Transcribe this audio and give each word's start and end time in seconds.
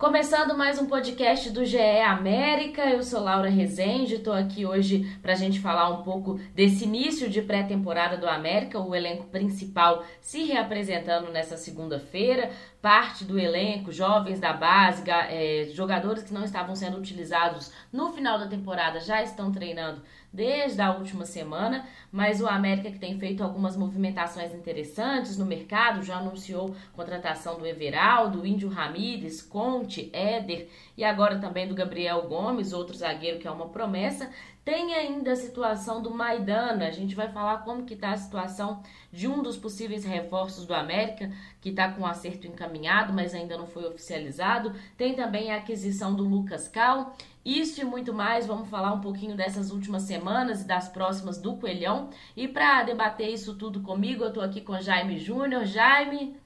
Começando 0.00 0.56
mais 0.56 0.80
um 0.80 0.86
podcast 0.86 1.50
do 1.50 1.62
GE 1.62 1.76
América, 1.78 2.88
eu 2.88 3.02
sou 3.02 3.20
Laura 3.20 3.50
Rezende, 3.50 4.14
estou 4.14 4.32
aqui 4.32 4.64
hoje 4.64 5.06
para 5.20 5.34
a 5.34 5.36
gente 5.36 5.60
falar 5.60 5.90
um 5.90 6.02
pouco 6.02 6.40
desse 6.54 6.84
início 6.84 7.28
de 7.28 7.42
pré-temporada 7.42 8.16
do 8.16 8.26
América, 8.26 8.80
o 8.80 8.94
elenco 8.94 9.24
principal 9.24 10.02
se 10.22 10.44
reapresentando 10.44 11.30
nessa 11.30 11.58
segunda-feira, 11.58 12.50
parte 12.80 13.24
do 13.24 13.38
elenco, 13.38 13.92
jovens 13.92 14.40
da 14.40 14.52
base, 14.52 15.02
é, 15.08 15.68
jogadores 15.72 16.22
que 16.22 16.32
não 16.32 16.44
estavam 16.44 16.74
sendo 16.74 16.96
utilizados 16.96 17.70
no 17.92 18.12
final 18.12 18.38
da 18.38 18.46
temporada 18.46 19.00
já 19.00 19.22
estão 19.22 19.52
treinando 19.52 20.02
desde 20.32 20.80
a 20.80 20.92
última 20.92 21.26
semana, 21.26 21.86
mas 22.10 22.40
o 22.40 22.46
América 22.46 22.90
que 22.90 22.98
tem 22.98 23.18
feito 23.18 23.42
algumas 23.42 23.76
movimentações 23.76 24.54
interessantes 24.54 25.36
no 25.36 25.44
mercado, 25.44 26.04
já 26.04 26.18
anunciou 26.18 26.74
contratação 26.92 27.58
do 27.58 27.66
Everaldo, 27.66 28.46
Índio 28.46 28.68
Ramírez, 28.68 29.42
Conte, 29.42 30.08
Éder 30.12 30.68
e 30.96 31.04
agora 31.04 31.38
também 31.38 31.66
do 31.66 31.74
Gabriel 31.74 32.22
Gomes, 32.28 32.72
outro 32.72 32.96
zagueiro 32.96 33.40
que 33.40 33.48
é 33.48 33.50
uma 33.50 33.68
promessa. 33.68 34.30
Tem 34.64 34.94
ainda 34.94 35.32
a 35.32 35.36
situação 35.36 36.02
do 36.02 36.10
Maidana, 36.10 36.86
a 36.86 36.90
gente 36.90 37.14
vai 37.14 37.32
falar 37.32 37.58
como 37.58 37.84
que 37.84 37.94
está 37.94 38.12
a 38.12 38.16
situação 38.16 38.82
de 39.10 39.26
um 39.26 39.42
dos 39.42 39.56
possíveis 39.56 40.04
reforços 40.04 40.66
do 40.66 40.74
América, 40.74 41.30
que 41.60 41.70
está 41.70 41.90
com 41.90 42.02
um 42.02 42.06
acerto 42.06 42.46
encaminhado, 42.46 43.12
mas 43.12 43.34
ainda 43.34 43.56
não 43.56 43.66
foi 43.66 43.86
oficializado. 43.86 44.74
Tem 44.96 45.14
também 45.14 45.50
a 45.50 45.56
aquisição 45.56 46.14
do 46.14 46.24
Lucas 46.24 46.68
Cal 46.68 47.16
isso 47.44 47.80
e 47.80 47.84
muito 47.84 48.12
mais, 48.12 48.46
vamos 48.46 48.68
falar 48.68 48.92
um 48.92 49.00
pouquinho 49.00 49.34
dessas 49.34 49.70
últimas 49.70 50.02
semanas 50.02 50.60
e 50.60 50.66
das 50.66 50.88
próximas 50.88 51.38
do 51.38 51.56
Coelhão. 51.56 52.10
E 52.36 52.46
para 52.46 52.82
debater 52.82 53.32
isso 53.32 53.54
tudo 53.54 53.80
comigo, 53.80 54.24
eu 54.24 54.28
estou 54.28 54.42
aqui 54.42 54.60
com 54.60 54.78
Jaime 54.78 55.18
Júnior. 55.18 55.64
Jaime. 55.64 56.36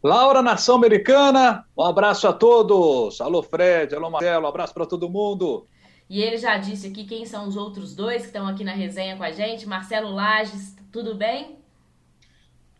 Laura, 0.00 0.40
nação 0.42 0.76
americana, 0.76 1.66
um 1.76 1.82
abraço 1.82 2.28
a 2.28 2.32
todos. 2.32 3.20
Alô, 3.20 3.42
Fred, 3.42 3.96
alô, 3.96 4.08
Marcelo, 4.08 4.44
um 4.44 4.48
abraço 4.48 4.72
para 4.72 4.86
todo 4.86 5.10
mundo. 5.10 5.66
E 6.08 6.22
ele 6.22 6.38
já 6.38 6.56
disse 6.56 6.86
aqui 6.86 7.04
quem 7.04 7.26
são 7.26 7.48
os 7.48 7.56
outros 7.56 7.94
dois 7.94 8.22
que 8.22 8.28
estão 8.28 8.46
aqui 8.46 8.62
na 8.62 8.72
resenha 8.72 9.16
com 9.16 9.24
a 9.24 9.32
gente. 9.32 9.66
Marcelo 9.66 10.10
Lages, 10.10 10.76
tudo 10.92 11.16
bem? 11.16 11.58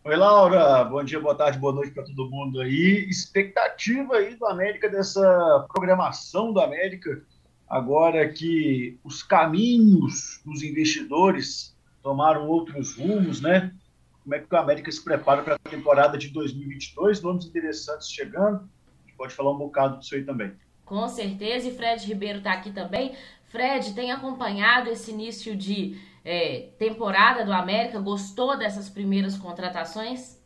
Oi, 0.05 0.15
Laura. 0.15 0.85
Bom 0.85 1.03
dia, 1.03 1.19
boa 1.19 1.35
tarde, 1.35 1.59
boa 1.59 1.73
noite 1.73 1.91
para 1.91 2.05
todo 2.05 2.31
mundo 2.31 2.61
aí. 2.61 3.05
Expectativa 3.11 4.15
aí 4.15 4.37
do 4.37 4.47
América, 4.47 4.89
dessa 4.89 5.67
programação 5.73 6.53
do 6.53 6.61
América, 6.61 7.21
agora 7.69 8.29
que 8.29 8.97
os 9.03 9.25
caminhos 9.25 10.41
dos 10.45 10.63
investidores 10.63 11.77
tomaram 12.05 12.47
outros 12.47 12.97
rumos, 12.97 13.41
né? 13.41 13.75
Como 14.23 14.37
é 14.37 14.39
que 14.39 14.55
o 14.55 14.57
América 14.57 14.93
se 14.93 15.03
prepara 15.03 15.43
para 15.43 15.57
a 15.57 15.69
temporada 15.69 16.17
de 16.17 16.29
2022? 16.29 17.23
Nomes 17.23 17.45
interessantes 17.45 18.09
chegando. 18.09 18.59
A 18.59 19.07
gente 19.09 19.17
pode 19.17 19.35
falar 19.35 19.51
um 19.51 19.59
bocado 19.59 19.99
disso 19.99 20.15
aí 20.15 20.23
também. 20.23 20.53
Com 20.87 21.09
certeza, 21.09 21.69
e 21.69 21.75
Fred 21.75 22.07
Ribeiro 22.07 22.39
está 22.39 22.53
aqui 22.53 22.71
também. 22.71 23.17
Fred, 23.49 23.93
tem 23.93 24.13
acompanhado 24.13 24.89
esse 24.89 25.11
início 25.11 25.57
de 25.57 26.01
é, 26.25 26.69
temporada 26.79 27.45
do 27.45 27.53
América? 27.53 27.99
Gostou 27.99 28.57
dessas 28.57 28.89
primeiras 28.89 29.37
contratações? 29.37 30.41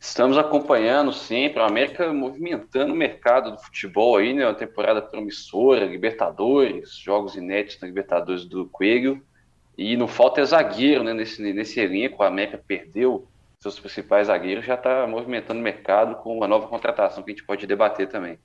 Estamos 0.00 0.36
acompanhando 0.36 1.12
sempre 1.12 1.60
o 1.60 1.64
América 1.64 2.12
movimentando 2.12 2.92
o 2.92 2.96
mercado 2.96 3.52
do 3.52 3.58
futebol 3.58 4.16
aí, 4.16 4.34
né? 4.34 4.44
Uma 4.44 4.54
temporada 4.54 5.00
promissora, 5.00 5.84
Libertadores, 5.84 6.96
jogos 6.96 7.36
inéditos 7.36 7.80
na 7.80 7.86
Libertadores 7.86 8.44
do 8.44 8.66
Coelho. 8.66 9.22
E 9.78 9.96
não 9.96 10.08
falta 10.08 10.40
é 10.40 10.44
zagueiro, 10.44 11.04
né? 11.04 11.14
Nesse, 11.14 11.40
nesse 11.52 11.78
elenco, 11.78 12.20
o 12.20 12.26
América 12.26 12.60
perdeu 12.66 13.28
seus 13.60 13.78
principais 13.78 14.26
zagueiros, 14.26 14.64
já 14.66 14.74
está 14.74 15.06
movimentando 15.06 15.60
o 15.60 15.62
mercado 15.62 16.16
com 16.16 16.36
uma 16.36 16.48
nova 16.48 16.66
contratação 16.66 17.22
que 17.22 17.30
a 17.30 17.34
gente 17.34 17.46
pode 17.46 17.64
debater 17.64 18.08
também. 18.08 18.40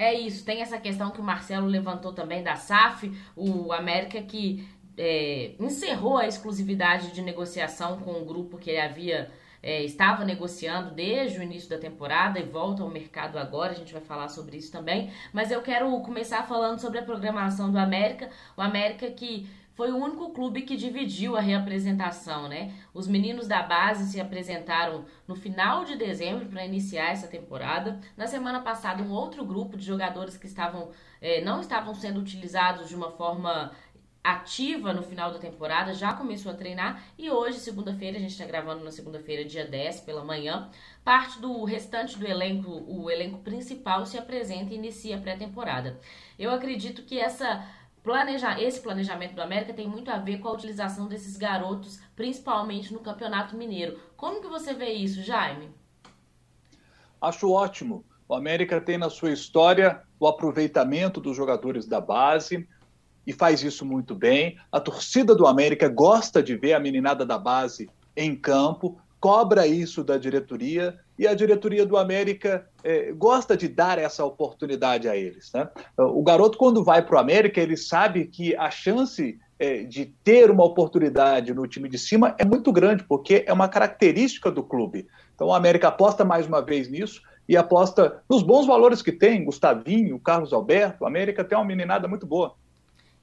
É 0.00 0.14
isso, 0.14 0.46
tem 0.46 0.62
essa 0.62 0.78
questão 0.78 1.10
que 1.10 1.20
o 1.20 1.22
Marcelo 1.22 1.66
levantou 1.66 2.14
também 2.14 2.42
da 2.42 2.56
SAF, 2.56 3.12
o 3.36 3.70
América 3.70 4.22
que 4.22 4.66
é, 4.96 5.52
encerrou 5.60 6.16
a 6.16 6.26
exclusividade 6.26 7.12
de 7.12 7.20
negociação 7.20 7.98
com 7.98 8.12
o 8.12 8.24
grupo 8.24 8.56
que 8.56 8.70
ele 8.70 8.80
havia 8.80 9.30
é, 9.62 9.84
estava 9.84 10.24
negociando 10.24 10.94
desde 10.94 11.38
o 11.38 11.42
início 11.42 11.68
da 11.68 11.76
temporada 11.76 12.40
e 12.40 12.44
volta 12.44 12.82
ao 12.82 12.88
mercado 12.88 13.38
agora. 13.38 13.72
A 13.72 13.74
gente 13.74 13.92
vai 13.92 14.00
falar 14.00 14.28
sobre 14.30 14.56
isso 14.56 14.72
também. 14.72 15.12
Mas 15.34 15.50
eu 15.50 15.60
quero 15.60 15.90
começar 16.00 16.48
falando 16.48 16.80
sobre 16.80 16.98
a 16.98 17.02
programação 17.02 17.70
do 17.70 17.78
América. 17.78 18.30
O 18.56 18.62
América 18.62 19.10
que 19.10 19.46
foi 19.80 19.92
o 19.92 19.96
único 19.96 20.28
clube 20.28 20.60
que 20.60 20.76
dividiu 20.76 21.38
a 21.38 21.40
reapresentação, 21.40 22.46
né? 22.46 22.74
Os 22.92 23.08
meninos 23.08 23.48
da 23.48 23.62
base 23.62 24.12
se 24.12 24.20
apresentaram 24.20 25.06
no 25.26 25.34
final 25.34 25.86
de 25.86 25.96
dezembro 25.96 26.44
para 26.44 26.66
iniciar 26.66 27.12
essa 27.12 27.26
temporada. 27.26 27.98
Na 28.14 28.26
semana 28.26 28.60
passada, 28.60 29.02
um 29.02 29.10
outro 29.10 29.42
grupo 29.42 29.78
de 29.78 29.86
jogadores 29.86 30.36
que 30.36 30.46
estavam 30.46 30.90
é, 31.18 31.40
não 31.40 31.62
estavam 31.62 31.94
sendo 31.94 32.20
utilizados 32.20 32.90
de 32.90 32.94
uma 32.94 33.10
forma 33.12 33.72
ativa 34.22 34.92
no 34.92 35.02
final 35.02 35.32
da 35.32 35.38
temporada, 35.38 35.94
já 35.94 36.12
começou 36.12 36.52
a 36.52 36.54
treinar 36.54 37.02
e 37.16 37.30
hoje, 37.30 37.58
segunda-feira, 37.58 38.18
a 38.18 38.20
gente 38.20 38.32
está 38.32 38.44
gravando 38.44 38.84
na 38.84 38.90
segunda-feira, 38.90 39.46
dia 39.46 39.66
10 39.66 40.00
pela 40.00 40.22
manhã, 40.22 40.68
parte 41.02 41.40
do 41.40 41.64
restante 41.64 42.18
do 42.18 42.26
elenco, 42.26 42.84
o 42.86 43.10
elenco 43.10 43.38
principal 43.38 44.04
se 44.04 44.18
apresenta 44.18 44.74
e 44.74 44.76
inicia 44.76 45.16
a 45.16 45.20
pré-temporada. 45.20 45.98
Eu 46.38 46.50
acredito 46.50 47.02
que 47.02 47.18
essa 47.18 47.66
planeja, 48.02 48.60
esse 48.60 48.80
planejamento 48.80 49.34
do 49.34 49.42
América 49.42 49.72
tem 49.72 49.88
muito 49.88 50.10
a 50.10 50.18
ver 50.18 50.38
com 50.38 50.48
a 50.48 50.52
utilização 50.52 51.06
desses 51.08 51.36
garotos, 51.36 52.00
principalmente 52.16 52.92
no 52.92 53.00
Campeonato 53.00 53.56
Mineiro. 53.56 53.98
Como 54.16 54.40
que 54.40 54.48
você 54.48 54.74
vê 54.74 54.92
isso, 54.92 55.22
Jaime? 55.22 55.70
Acho 57.20 57.50
ótimo. 57.50 58.04
O 58.28 58.34
América 58.34 58.80
tem 58.80 58.96
na 58.96 59.10
sua 59.10 59.32
história 59.32 60.02
o 60.18 60.26
aproveitamento 60.26 61.20
dos 61.20 61.36
jogadores 61.36 61.86
da 61.86 62.00
base, 62.00 62.68
e 63.26 63.32
faz 63.32 63.62
isso 63.62 63.84
muito 63.84 64.14
bem. 64.14 64.58
A 64.72 64.80
torcida 64.80 65.34
do 65.34 65.46
América 65.46 65.88
gosta 65.88 66.42
de 66.42 66.56
ver 66.56 66.72
a 66.72 66.80
meninada 66.80 67.24
da 67.24 67.38
base 67.38 67.88
em 68.16 68.34
campo, 68.34 69.00
cobra 69.20 69.66
isso 69.66 70.02
da 70.02 70.16
diretoria 70.16 70.98
e 71.18 71.26
a 71.26 71.34
diretoria 71.34 71.84
do 71.84 71.96
América 71.96 72.68
é, 72.82 73.12
gosta 73.12 73.56
de 73.56 73.68
dar 73.68 73.98
essa 73.98 74.24
oportunidade 74.24 75.08
a 75.08 75.16
eles. 75.16 75.52
Né? 75.52 75.68
O 75.96 76.22
garoto, 76.22 76.58
quando 76.58 76.84
vai 76.84 77.02
para 77.02 77.16
o 77.16 77.18
América, 77.18 77.60
ele 77.60 77.76
sabe 77.76 78.26
que 78.26 78.54
a 78.56 78.70
chance 78.70 79.38
é, 79.58 79.82
de 79.82 80.06
ter 80.24 80.50
uma 80.50 80.64
oportunidade 80.64 81.52
no 81.52 81.66
time 81.66 81.88
de 81.88 81.98
cima 81.98 82.34
é 82.38 82.44
muito 82.44 82.72
grande, 82.72 83.04
porque 83.04 83.44
é 83.46 83.52
uma 83.52 83.68
característica 83.68 84.50
do 84.50 84.62
clube. 84.62 85.06
Então 85.34 85.48
o 85.48 85.54
América 85.54 85.88
aposta 85.88 86.24
mais 86.24 86.46
uma 86.46 86.62
vez 86.62 86.88
nisso 86.88 87.22
e 87.48 87.56
aposta 87.56 88.22
nos 88.28 88.42
bons 88.42 88.66
valores 88.66 89.02
que 89.02 89.12
tem, 89.12 89.44
Gustavinho, 89.44 90.18
Carlos 90.18 90.52
Alberto. 90.52 91.04
O 91.04 91.06
América 91.06 91.44
tem 91.44 91.58
uma 91.58 91.64
meninada 91.64 92.08
muito 92.08 92.26
boa. 92.26 92.54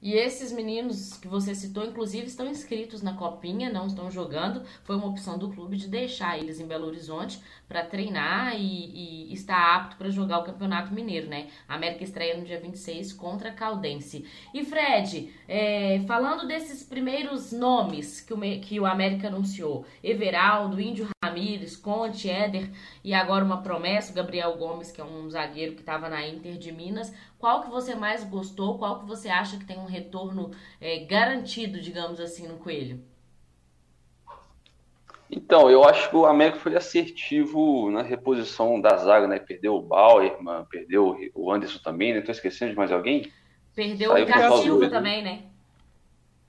E 0.00 0.12
esses 0.14 0.52
meninos 0.52 1.16
que 1.16 1.26
você 1.26 1.54
citou, 1.54 1.84
inclusive, 1.84 2.26
estão 2.26 2.46
inscritos 2.46 3.02
na 3.02 3.14
Copinha, 3.14 3.70
não 3.70 3.88
estão 3.88 4.08
jogando. 4.08 4.62
Foi 4.84 4.94
uma 4.94 5.08
opção 5.08 5.36
do 5.36 5.48
clube 5.50 5.76
de 5.76 5.88
deixar 5.88 6.38
eles 6.38 6.60
em 6.60 6.66
Belo 6.66 6.86
Horizonte 6.86 7.42
para 7.68 7.84
treinar 7.84 8.54
e, 8.56 9.30
e 9.30 9.32
estar 9.32 9.74
apto 9.74 9.96
para 9.96 10.08
jogar 10.08 10.38
o 10.38 10.44
Campeonato 10.44 10.94
Mineiro, 10.94 11.28
né? 11.28 11.48
A 11.68 11.74
América 11.74 12.04
estreia 12.04 12.36
no 12.36 12.44
dia 12.44 12.60
26 12.60 13.12
contra 13.12 13.48
a 13.48 13.52
Caldense. 13.52 14.24
E 14.54 14.64
Fred, 14.64 15.34
é, 15.48 16.00
falando 16.06 16.46
desses 16.46 16.84
primeiros 16.84 17.50
nomes 17.50 18.20
que 18.20 18.32
o, 18.32 18.38
que 18.60 18.78
o 18.78 18.86
América 18.86 19.26
anunciou: 19.26 19.84
Everaldo, 20.02 20.80
Índio 20.80 21.08
Ramírez, 21.24 21.76
Conte, 21.76 22.30
Éder 22.30 22.70
e 23.02 23.12
agora 23.12 23.44
uma 23.44 23.62
promessa, 23.62 24.12
o 24.12 24.14
Gabriel 24.14 24.56
Gomes, 24.56 24.92
que 24.92 25.00
é 25.00 25.04
um 25.04 25.28
zagueiro 25.28 25.74
que 25.74 25.80
estava 25.80 26.08
na 26.08 26.26
Inter 26.26 26.56
de 26.56 26.70
Minas. 26.70 27.12
Qual 27.38 27.62
que 27.62 27.70
você 27.70 27.94
mais 27.94 28.24
gostou? 28.24 28.78
Qual 28.78 29.00
que 29.00 29.06
você 29.06 29.28
acha 29.28 29.58
que 29.58 29.64
tem 29.64 29.78
um 29.78 29.87
retorno 29.88 30.50
é, 30.80 30.98
garantido, 31.00 31.80
digamos 31.80 32.20
assim, 32.20 32.46
no 32.46 32.58
Coelho? 32.58 33.00
Então, 35.30 35.70
eu 35.70 35.84
acho 35.84 36.08
que 36.08 36.16
o 36.16 36.24
América 36.24 36.58
foi 36.58 36.74
assertivo 36.74 37.90
na 37.90 38.02
reposição 38.02 38.80
da 38.80 38.96
zaga, 38.96 39.26
né? 39.26 39.38
Perdeu 39.38 39.74
o 39.74 39.82
Bauerman, 39.82 40.64
perdeu 40.70 41.16
o 41.34 41.52
Anderson 41.52 41.78
também, 41.80 42.14
né? 42.14 42.22
Tô 42.22 42.32
esquecendo 42.32 42.70
de 42.70 42.76
mais 42.76 42.90
alguém? 42.90 43.30
Perdeu 43.74 44.10
Saiu 44.10 44.24
o 44.24 44.26
Ricardo 44.26 44.62
Silva 44.62 44.88
também, 44.88 45.22
né? 45.22 45.42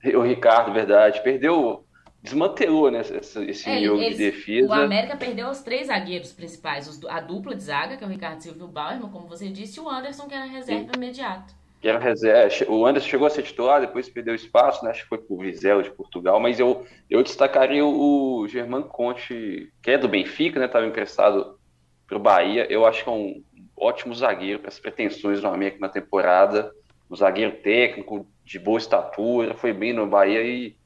O 0.16 0.22
Ricardo, 0.22 0.72
verdade. 0.72 1.22
Perdeu 1.22 1.84
desmantelou 2.22 2.90
né, 2.90 3.00
esse, 3.00 3.44
esse 3.44 3.68
é, 3.68 3.80
de 3.80 4.14
defesa. 4.14 4.68
O 4.68 4.72
América 4.72 5.16
perdeu 5.16 5.48
os 5.48 5.60
três 5.60 5.86
zagueiros 5.86 6.32
principais, 6.32 7.00
a 7.08 7.20
dupla 7.20 7.54
de 7.54 7.62
zaga, 7.62 7.96
que 7.96 8.04
é 8.04 8.06
o 8.06 8.10
Ricardo 8.10 8.40
Silva 8.40 8.60
e 8.60 8.62
o 8.62 8.68
Bauerman, 8.68 9.10
como 9.10 9.26
você 9.26 9.48
disse, 9.48 9.78
e 9.78 9.82
o 9.82 9.88
Anderson, 9.88 10.26
que 10.26 10.34
era 10.34 10.44
reserva 10.44 10.90
Sim. 10.94 11.02
imediato. 11.02 11.54
Que 11.80 11.88
era 11.88 11.98
reserva. 11.98 12.52
É, 12.52 12.70
o 12.70 12.86
Anderson 12.86 13.08
chegou 13.08 13.26
a 13.26 13.30
ser 13.30 13.42
titular, 13.42 13.80
depois 13.80 14.08
perdeu 14.08 14.34
espaço, 14.34 14.84
né? 14.84 14.90
Acho 14.90 15.02
que 15.02 15.08
foi 15.08 15.18
pro 15.18 15.38
Vizela 15.38 15.82
de 15.82 15.90
Portugal, 15.90 16.38
mas 16.38 16.60
eu, 16.60 16.84
eu 17.08 17.22
destacaria 17.22 17.84
o 17.84 18.46
Germán 18.48 18.82
Conte, 18.82 19.72
que 19.82 19.90
é 19.90 19.98
do 19.98 20.08
Benfica, 20.08 20.60
né? 20.60 20.66
Estava 20.66 20.86
emprestado 20.86 21.58
para 22.06 22.16
o 22.16 22.20
Bahia. 22.20 22.66
Eu 22.70 22.84
acho 22.84 23.02
que 23.02 23.08
é 23.08 23.12
um 23.12 23.42
ótimo 23.76 24.14
zagueiro 24.14 24.58
para 24.58 24.68
as 24.68 24.78
pretensões 24.78 25.40
do 25.40 25.46
América 25.46 25.78
na 25.80 25.88
temporada. 25.88 26.70
Um 27.10 27.16
zagueiro 27.16 27.56
técnico, 27.62 28.26
de 28.44 28.58
boa 28.58 28.78
estatura, 28.78 29.54
foi 29.54 29.72
bem 29.72 29.92
no 29.92 30.06
Bahia 30.06 30.42
e 30.42 30.76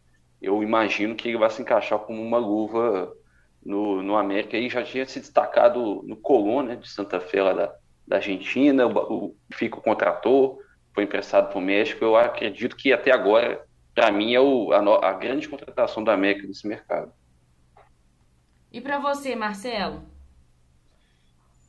eu 0.40 0.62
imagino 0.62 1.14
que 1.14 1.28
ele 1.28 1.38
vai 1.38 1.48
se 1.48 1.62
encaixar 1.62 1.98
como 1.98 2.20
uma 2.22 2.36
luva 2.36 3.10
no, 3.64 4.02
no 4.02 4.16
América 4.16 4.58
e 4.58 4.68
já 4.68 4.82
tinha 4.82 5.06
se 5.06 5.18
destacado 5.18 6.02
no 6.04 6.16
Colón, 6.16 6.64
né, 6.64 6.76
de 6.76 6.88
Santa 6.88 7.18
Fé, 7.18 7.42
lá 7.42 7.52
da, 7.54 7.74
da 8.06 8.16
Argentina. 8.16 8.86
O, 8.86 8.90
o 9.28 9.36
Fico 9.50 9.80
contratou, 9.80 10.58
foi 10.94 11.04
emprestado 11.04 11.50
para 11.50 11.58
o 11.58 11.62
México. 11.62 12.04
Eu 12.04 12.16
acredito 12.16 12.76
que 12.76 12.92
até 12.92 13.12
agora, 13.12 13.66
para 13.94 14.10
mim, 14.12 14.32
é 14.32 14.40
o, 14.40 14.72
a, 14.72 15.08
a 15.08 15.12
grande 15.12 15.48
contratação 15.48 16.04
do 16.04 16.10
América 16.10 16.46
nesse 16.46 16.66
mercado. 16.66 17.12
E 18.72 18.80
para 18.80 18.98
você, 18.98 19.34
Marcelo? 19.34 20.02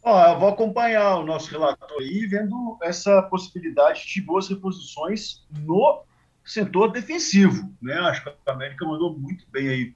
Ó, 0.01 0.27
eu 0.27 0.39
vou 0.39 0.49
acompanhar 0.49 1.17
o 1.17 1.25
nosso 1.25 1.49
relator 1.49 1.99
aí, 1.99 2.27
vendo 2.27 2.77
essa 2.81 3.23
possibilidade 3.23 4.05
de 4.07 4.21
boas 4.21 4.47
reposições 4.47 5.43
no 5.49 6.03
setor 6.43 6.91
defensivo. 6.91 7.73
Né? 7.81 7.95
Acho 7.95 8.23
que 8.23 8.29
a 8.45 8.51
América 8.51 8.85
mandou 8.85 9.17
muito 9.17 9.45
bem 9.49 9.67
aí 9.67 9.93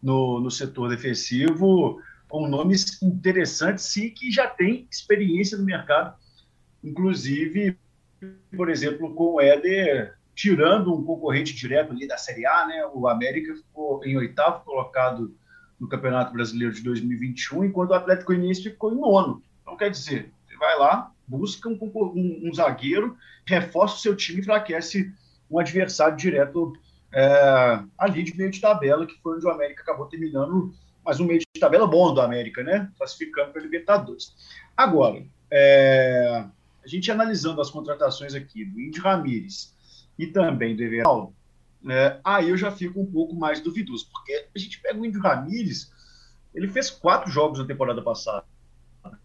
no, 0.00 0.38
no 0.38 0.50
setor 0.50 0.88
defensivo, 0.88 2.00
com 2.28 2.46
nomes 2.46 3.02
interessantes 3.02 3.96
e 3.96 4.10
que 4.10 4.30
já 4.30 4.46
tem 4.46 4.86
experiência 4.90 5.58
no 5.58 5.64
mercado, 5.64 6.16
inclusive, 6.84 7.76
por 8.56 8.70
exemplo, 8.70 9.14
com 9.14 9.34
o 9.34 9.40
Éder 9.40 10.16
tirando 10.34 10.94
um 10.94 11.02
concorrente 11.02 11.54
direto 11.54 11.92
ali 11.92 12.06
da 12.06 12.16
Série 12.16 12.46
A, 12.46 12.66
né? 12.66 12.88
O 12.94 13.08
América 13.08 13.54
ficou 13.56 14.04
em 14.04 14.16
oitavo 14.16 14.64
colocado 14.64 15.34
no 15.80 15.88
Campeonato 15.88 16.32
Brasileiro 16.32 16.72
de 16.72 16.82
2021, 16.82 17.64
enquanto 17.64 17.90
o 17.90 17.94
Atlético 17.94 18.32
Goianiense 18.32 18.62
ficou 18.62 18.92
em 18.92 19.00
nono. 19.00 19.42
Então, 19.62 19.76
quer 19.76 19.90
dizer, 19.90 20.32
você 20.46 20.56
vai 20.56 20.78
lá, 20.78 21.12
busca 21.26 21.68
um, 21.68 21.78
um, 21.82 22.40
um 22.44 22.54
zagueiro, 22.54 23.16
reforça 23.46 23.96
o 23.96 23.98
seu 23.98 24.16
time 24.16 24.38
e 24.38 24.42
enfraquece 24.42 25.12
um 25.50 25.58
adversário 25.58 26.16
direto 26.16 26.72
é, 27.12 27.80
ali 27.98 28.22
de 28.22 28.36
meio 28.36 28.50
de 28.50 28.60
tabela, 28.60 29.06
que 29.06 29.20
foi 29.20 29.36
onde 29.36 29.46
o 29.46 29.50
América 29.50 29.82
acabou 29.82 30.06
terminando, 30.06 30.72
mas 31.04 31.18
um 31.18 31.26
meio 31.26 31.40
de 31.40 31.60
tabela 31.60 31.86
bom 31.86 32.12
do 32.12 32.20
América, 32.20 32.62
né? 32.62 32.90
Classificando 32.96 33.50
para 33.50 33.60
a 33.60 33.64
Libertadores. 33.64 34.34
Agora, 34.76 35.24
é, 35.50 36.44
a 36.88 36.90
gente 36.90 37.10
analisando 37.10 37.60
as 37.60 37.70
contratações 37.70 38.34
aqui 38.34 38.64
do 38.64 38.80
Indy 38.80 38.98
Ramírez 38.98 39.74
e 40.18 40.26
também 40.26 40.74
do 40.74 40.82
Everaldo, 40.82 41.34
é, 41.86 42.18
aí 42.24 42.48
eu 42.48 42.56
já 42.56 42.70
fico 42.70 43.00
um 43.00 43.06
pouco 43.06 43.36
mais 43.36 43.60
duvidoso, 43.60 44.08
porque 44.10 44.48
a 44.54 44.58
gente 44.58 44.80
pega 44.80 44.98
o 44.98 45.04
Indy 45.04 45.18
Ramírez, 45.18 45.92
ele 46.54 46.66
fez 46.66 46.90
quatro 46.90 47.30
jogos 47.30 47.58
na 47.58 47.66
temporada 47.66 48.02
passada, 48.02 48.44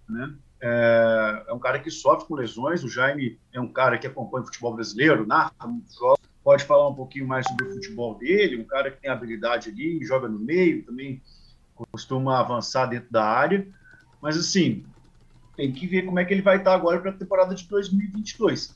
né? 0.07 0.35
É, 0.61 1.45
é, 1.47 1.53
um 1.53 1.59
cara 1.59 1.79
que 1.79 1.89
sofre 1.89 2.27
com 2.27 2.35
lesões. 2.35 2.83
O 2.83 2.89
Jaime 2.89 3.37
é 3.51 3.59
um 3.59 3.67
cara 3.67 3.97
que 3.97 4.07
acompanha 4.07 4.43
o 4.43 4.45
futebol 4.45 4.73
brasileiro, 4.73 5.25
narra 5.25 5.51
muitos 5.65 5.95
jogos, 5.95 6.21
pode 6.43 6.63
falar 6.63 6.87
um 6.87 6.95
pouquinho 6.95 7.27
mais 7.27 7.47
sobre 7.47 7.67
o 7.67 7.73
futebol 7.73 8.15
dele. 8.15 8.61
Um 8.61 8.65
cara 8.65 8.91
que 8.91 9.01
tem 9.01 9.09
habilidade 9.09 9.69
ali, 9.69 10.05
joga 10.05 10.27
no 10.27 10.39
meio, 10.39 10.85
também 10.85 11.21
costuma 11.91 12.39
avançar 12.39 12.85
dentro 12.85 13.11
da 13.11 13.25
área. 13.25 13.67
Mas, 14.21 14.37
assim, 14.37 14.85
tem 15.55 15.71
que 15.71 15.87
ver 15.87 16.03
como 16.03 16.19
é 16.19 16.25
que 16.25 16.33
ele 16.33 16.41
vai 16.41 16.57
estar 16.57 16.73
agora 16.73 16.99
para 16.99 17.11
a 17.11 17.17
temporada 17.17 17.53
de 17.53 17.67
2022. 17.67 18.75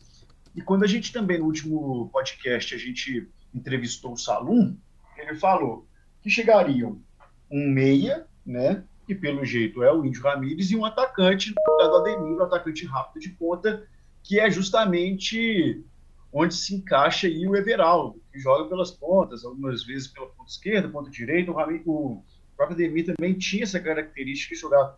E 0.55 0.61
quando 0.61 0.83
a 0.83 0.87
gente 0.87 1.11
também, 1.11 1.39
no 1.39 1.45
último 1.45 2.09
podcast, 2.09 2.73
a 2.73 2.77
gente 2.77 3.29
entrevistou 3.53 4.13
o 4.13 4.17
Salum, 4.17 4.75
ele 5.17 5.35
falou 5.35 5.87
que 6.21 6.29
chegariam 6.29 7.01
um 7.51 7.69
meia, 7.69 8.27
né, 8.45 8.83
que 9.05 9.15
pelo 9.15 9.45
jeito 9.45 9.83
é 9.83 9.91
o 9.91 10.05
Índio 10.05 10.23
Ramírez, 10.23 10.69
e 10.71 10.75
um 10.75 10.85
atacante 10.85 11.53
do 11.53 11.95
Ademir, 11.97 12.37
um 12.37 12.43
atacante 12.43 12.85
rápido 12.85 13.21
de 13.21 13.29
ponta, 13.29 13.87
que 14.21 14.39
é 14.39 14.49
justamente 14.49 15.83
onde 16.31 16.53
se 16.53 16.75
encaixa 16.75 17.27
aí 17.27 17.47
o 17.47 17.55
Everaldo, 17.55 18.21
que 18.31 18.39
joga 18.39 18.67
pelas 18.67 18.91
pontas, 18.91 19.45
algumas 19.45 19.83
vezes 19.83 20.07
pela 20.07 20.27
ponta 20.27 20.51
esquerda, 20.51 20.89
ponta 20.89 21.09
direita. 21.09 21.51
O, 21.51 21.55
o 21.85 22.23
próprio 22.55 22.75
Ademir 22.75 23.05
também 23.05 23.33
tinha 23.33 23.63
essa 23.63 23.79
característica 23.79 24.53
de 24.53 24.61
jogar 24.61 24.95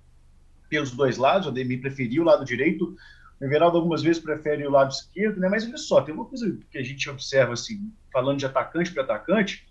pelos 0.69 0.91
dois 0.91 1.17
lados. 1.17 1.47
O 1.47 1.49
Ademir 1.49 1.81
preferia 1.81 2.21
o 2.21 2.25
lado 2.25 2.45
direito, 2.45 2.95
o 3.39 3.43
Everaldo 3.43 3.77
algumas 3.77 4.01
vezes 4.01 4.21
prefere 4.21 4.65
o 4.65 4.71
lado 4.71 4.91
esquerdo, 4.91 5.39
né? 5.39 5.49
Mas 5.49 5.65
olha 5.65 5.77
só, 5.77 6.01
tem 6.01 6.13
uma 6.13 6.25
coisa 6.25 6.57
que 6.71 6.77
a 6.77 6.83
gente 6.83 7.09
observa 7.09 7.53
assim, 7.53 7.91
falando 8.11 8.39
de 8.39 8.45
atacante 8.45 8.91
para 8.93 9.03
atacante, 9.03 9.67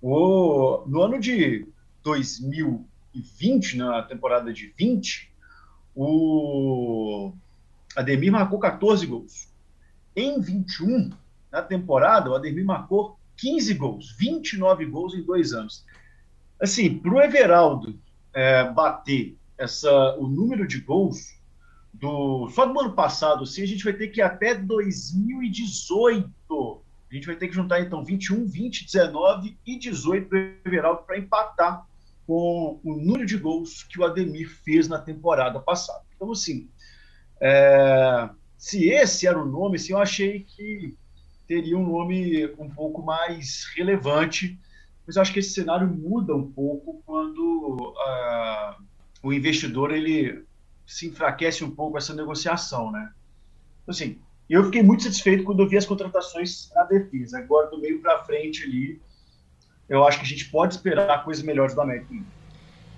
o, 0.00 0.84
no 0.86 1.02
ano 1.02 1.20
de 1.20 1.68
2000 2.02 2.88
20, 3.14 3.76
na 3.76 4.02
temporada 4.02 4.52
de 4.52 4.72
20, 4.78 5.32
o 5.94 7.32
Ademir 7.96 8.30
marcou 8.30 8.58
14 8.58 9.06
gols. 9.06 9.48
Em 10.14 10.40
21, 10.40 11.10
na 11.50 11.62
temporada, 11.62 12.30
o 12.30 12.34
Ademir 12.34 12.64
marcou 12.64 13.18
15 13.36 13.74
gols, 13.74 14.16
29 14.18 14.86
gols 14.86 15.14
em 15.14 15.22
dois 15.22 15.52
anos. 15.52 15.84
Assim, 16.60 16.98
para 16.98 17.12
o 17.12 17.20
Everaldo 17.20 17.98
é, 18.32 18.70
bater 18.70 19.36
essa, 19.60 20.16
o 20.16 20.26
número 20.26 20.66
de 20.66 20.80
gols 20.80 21.38
do 21.92 22.48
só 22.48 22.64
do 22.64 22.80
ano 22.80 22.94
passado, 22.94 23.44
assim, 23.44 23.62
a 23.62 23.66
gente 23.66 23.84
vai 23.84 23.92
ter 23.92 24.08
que 24.08 24.20
ir 24.20 24.22
até 24.22 24.54
2018. 24.54 26.82
A 27.10 27.14
gente 27.14 27.26
vai 27.26 27.36
ter 27.36 27.48
que 27.48 27.54
juntar 27.54 27.80
então 27.80 28.02
21, 28.04 28.46
20, 28.46 28.86
19 28.86 29.58
e 29.66 29.78
18 29.78 30.28
do 30.28 30.36
Everaldo 30.64 31.02
para 31.02 31.18
empatar 31.18 31.86
com 32.26 32.80
o 32.82 32.94
número 32.94 33.26
de 33.26 33.36
gols 33.36 33.82
que 33.82 34.00
o 34.00 34.04
Ademir 34.04 34.48
fez 34.64 34.88
na 34.88 34.98
temporada 34.98 35.60
passada. 35.60 36.04
Então, 36.14 36.32
assim, 36.32 36.70
é, 37.40 38.30
se 38.56 38.88
esse 38.88 39.26
era 39.26 39.38
o 39.38 39.44
nome, 39.44 39.76
assim, 39.76 39.92
eu 39.92 39.98
achei 39.98 40.44
que 40.44 40.96
teria 41.46 41.76
um 41.76 41.86
nome 41.86 42.46
um 42.58 42.70
pouco 42.70 43.02
mais 43.02 43.66
relevante, 43.76 44.58
mas 45.04 45.16
eu 45.16 45.22
acho 45.22 45.32
que 45.32 45.40
esse 45.40 45.50
cenário 45.50 45.88
muda 45.88 46.36
um 46.36 46.52
pouco 46.52 47.02
quando 47.04 47.76
uh, 47.76 48.89
o 49.22 49.32
investidor 49.32 49.92
ele 49.92 50.44
se 50.86 51.06
enfraquece 51.06 51.62
um 51.62 51.70
pouco 51.70 51.98
essa 51.98 52.14
negociação, 52.14 52.90
né? 52.90 53.12
Então, 53.82 53.92
assim, 53.92 54.18
eu 54.48 54.64
fiquei 54.64 54.82
muito 54.82 55.04
satisfeito 55.04 55.44
quando 55.44 55.62
eu 55.62 55.68
vi 55.68 55.76
as 55.76 55.86
contratações 55.86 56.70
na 56.74 56.82
defesa. 56.84 57.38
Agora, 57.38 57.70
do 57.70 57.80
meio 57.80 58.00
para 58.00 58.24
frente 58.24 58.64
ali, 58.64 59.00
eu 59.88 60.04
acho 60.04 60.18
que 60.18 60.24
a 60.24 60.28
gente 60.28 60.50
pode 60.50 60.74
esperar 60.74 61.24
coisas 61.24 61.44
melhores 61.44 61.74
do 61.74 61.80
América. 61.80 62.12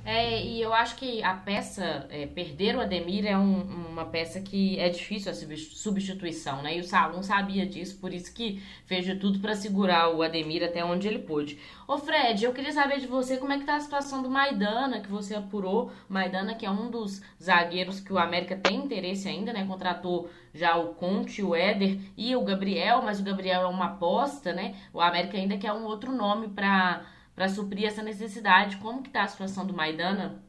É, 0.04 0.42
e 0.44 0.60
eu 0.60 0.74
acho 0.74 0.96
que 0.96 1.22
a 1.22 1.32
peça, 1.32 2.08
é, 2.10 2.26
perder 2.26 2.74
o 2.74 2.80
Ademir 2.80 3.24
é 3.24 3.38
um, 3.38 3.62
uma 3.62 4.04
peça 4.04 4.40
que 4.40 4.76
é 4.80 4.88
difícil 4.88 5.30
a 5.30 5.34
substituição, 5.34 6.60
né? 6.60 6.76
E 6.76 6.80
o 6.80 6.84
Salom 6.84 7.22
sabia 7.22 7.64
disso, 7.64 7.98
por 8.00 8.12
isso 8.12 8.34
que 8.34 8.60
fez 8.84 9.04
de 9.04 9.14
tudo 9.14 9.38
para 9.38 9.54
segurar 9.54 10.12
o 10.12 10.20
Ademir 10.20 10.64
até 10.64 10.84
onde 10.84 11.06
ele 11.06 11.20
pôde. 11.20 11.56
Ô 11.86 11.98
Fred, 11.98 12.44
eu 12.44 12.52
queria 12.52 12.72
saber 12.72 12.98
de 12.98 13.06
você 13.06 13.36
como 13.36 13.52
é 13.52 13.58
que 13.58 13.64
tá 13.64 13.76
a 13.76 13.80
situação 13.80 14.22
do 14.24 14.28
Maidana, 14.28 15.00
que 15.00 15.08
você 15.08 15.36
apurou. 15.36 15.92
Maidana, 16.08 16.56
que 16.56 16.66
é 16.66 16.70
um 16.70 16.90
dos 16.90 17.22
zagueiros 17.40 18.00
que 18.00 18.12
o 18.12 18.18
América 18.18 18.56
tem 18.56 18.78
interesse 18.78 19.28
ainda, 19.28 19.52
né? 19.52 19.64
Contratou 19.64 20.28
já 20.52 20.76
o 20.76 20.94
Conte, 20.94 21.44
o 21.44 21.54
Éder 21.54 21.96
e 22.16 22.34
o 22.34 22.42
Gabriel, 22.42 23.02
mas 23.02 23.20
o 23.20 23.24
Gabriel 23.24 23.62
é 23.62 23.66
uma 23.68 23.86
aposta, 23.86 24.52
né? 24.52 24.74
O 24.92 25.00
América 25.00 25.36
ainda 25.38 25.56
quer 25.56 25.72
um 25.72 25.84
outro 25.84 26.10
nome 26.10 26.48
para 26.48 27.02
para 27.42 27.48
suprir 27.48 27.86
essa 27.86 28.04
necessidade. 28.04 28.76
Como 28.76 29.02
que 29.02 29.08
está 29.08 29.24
a 29.24 29.26
situação 29.26 29.66
do 29.66 29.74
Maidana? 29.74 30.40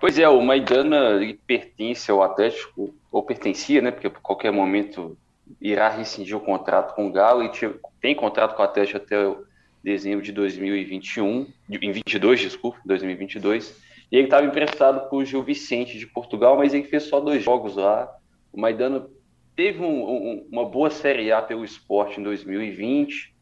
Pois 0.00 0.18
é, 0.18 0.26
o 0.26 0.40
Maidana 0.40 1.20
pertence 1.46 2.10
ao 2.10 2.22
Atlético, 2.22 2.94
ou 3.10 3.22
pertencia, 3.22 3.82
né? 3.82 3.90
Porque 3.90 4.06
a 4.06 4.10
qualquer 4.10 4.50
momento 4.50 5.14
irá 5.60 5.90
rescindir 5.90 6.34
o 6.34 6.40
contrato 6.40 6.94
com 6.94 7.06
o 7.06 7.12
Galo 7.12 7.44
e 7.44 7.50
tem 8.00 8.14
contrato 8.14 8.54
com 8.54 8.62
o 8.62 8.64
Atlético 8.64 8.96
até 8.96 9.36
dezembro 9.84 10.24
de 10.24 10.32
2021, 10.32 11.46
em 11.68 11.92
22, 11.92 12.40
desculpa, 12.40 12.78
2022. 12.86 13.78
E 14.10 14.16
ele 14.16 14.28
estava 14.28 14.46
emprestado 14.46 15.06
para 15.06 15.18
o 15.18 15.22
Gil 15.22 15.42
Vicente 15.42 15.98
de 15.98 16.06
Portugal, 16.06 16.56
mas 16.56 16.72
ele 16.72 16.84
fez 16.84 17.02
só 17.02 17.20
dois 17.20 17.44
jogos 17.44 17.76
lá. 17.76 18.10
O 18.50 18.58
Maidana 18.58 19.06
teve 19.54 19.82
um, 19.82 20.02
um, 20.02 20.48
uma 20.50 20.64
boa 20.64 20.88
Série 20.88 21.30
A 21.30 21.42
pelo 21.42 21.62
esporte 21.62 22.18
em 22.18 22.22
2020, 22.22 23.32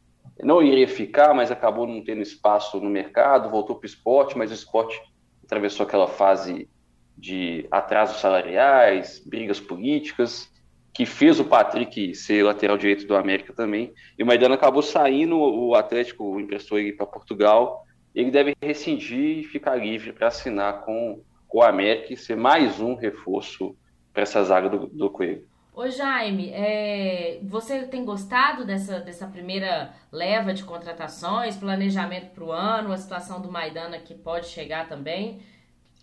não 0.42 0.62
iria 0.62 0.88
ficar, 0.88 1.34
mas 1.34 1.50
acabou 1.50 1.86
não 1.86 2.02
tendo 2.02 2.22
espaço 2.22 2.80
no 2.80 2.88
mercado, 2.88 3.50
voltou 3.50 3.76
para 3.76 3.84
o 3.84 3.90
esporte, 3.90 4.36
mas 4.36 4.50
o 4.50 4.54
esporte 4.54 5.00
atravessou 5.44 5.84
aquela 5.84 6.08
fase 6.08 6.68
de 7.16 7.66
atrasos 7.70 8.20
salariais, 8.20 9.22
brigas 9.24 9.60
políticas, 9.60 10.50
que 10.92 11.04
fez 11.04 11.38
o 11.38 11.44
Patrick 11.44 12.14
ser 12.14 12.42
lateral 12.42 12.78
direito 12.78 13.06
do 13.06 13.14
América 13.14 13.52
também. 13.52 13.92
E 14.18 14.22
o 14.22 14.26
Maidana 14.26 14.54
acabou 14.54 14.82
saindo, 14.82 15.36
o 15.36 15.74
Atlético 15.74 16.40
emprestou 16.40 16.78
ele 16.78 16.92
para 16.92 17.06
Portugal. 17.06 17.84
Ele 18.14 18.30
deve 18.30 18.56
rescindir 18.60 19.38
e 19.38 19.44
ficar 19.44 19.76
livre 19.76 20.12
para 20.12 20.28
assinar 20.28 20.80
com, 20.84 21.22
com 21.46 21.58
o 21.58 21.62
América 21.62 22.12
e 22.12 22.16
ser 22.16 22.36
mais 22.36 22.80
um 22.80 22.94
reforço 22.94 23.76
para 24.12 24.22
essa 24.22 24.42
zaga 24.42 24.68
do, 24.68 24.86
do 24.86 25.10
Coelho. 25.10 25.46
Ô 25.72 25.88
Jaime, 25.88 26.50
é, 26.50 27.38
você 27.44 27.84
tem 27.84 28.04
gostado 28.04 28.64
dessa, 28.64 28.98
dessa 29.00 29.26
primeira 29.26 29.94
leva 30.10 30.52
de 30.52 30.64
contratações, 30.64 31.56
planejamento 31.56 32.30
para 32.34 32.44
o 32.44 32.52
ano, 32.52 32.92
a 32.92 32.96
situação 32.96 33.40
do 33.40 33.50
Maidana 33.50 33.98
que 33.98 34.14
pode 34.14 34.46
chegar 34.48 34.88
também? 34.88 35.40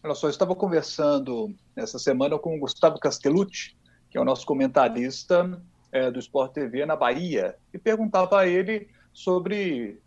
Olha 0.03 0.15
só, 0.15 0.27
eu 0.27 0.31
estava 0.31 0.55
conversando 0.55 1.53
essa 1.75 1.99
semana 1.99 2.39
com 2.39 2.55
o 2.55 2.59
Gustavo 2.59 2.97
Castellucci, 2.97 3.75
que 4.09 4.17
é 4.17 4.21
o 4.21 4.25
nosso 4.25 4.45
comentarista 4.45 5.61
é, 5.91 6.09
do 6.09 6.19
Sport 6.19 6.53
TV 6.53 6.85
na 6.85 6.95
Bahia, 6.95 7.55
e 7.73 7.77
perguntava 7.77 8.39
a 8.39 8.47
ele 8.47 8.87
sobre 9.11 9.99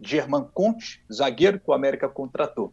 German 0.00 0.46
Conte, 0.54 1.02
zagueiro 1.12 1.58
que 1.58 1.68
o 1.68 1.74
América 1.74 2.08
contratou. 2.08 2.72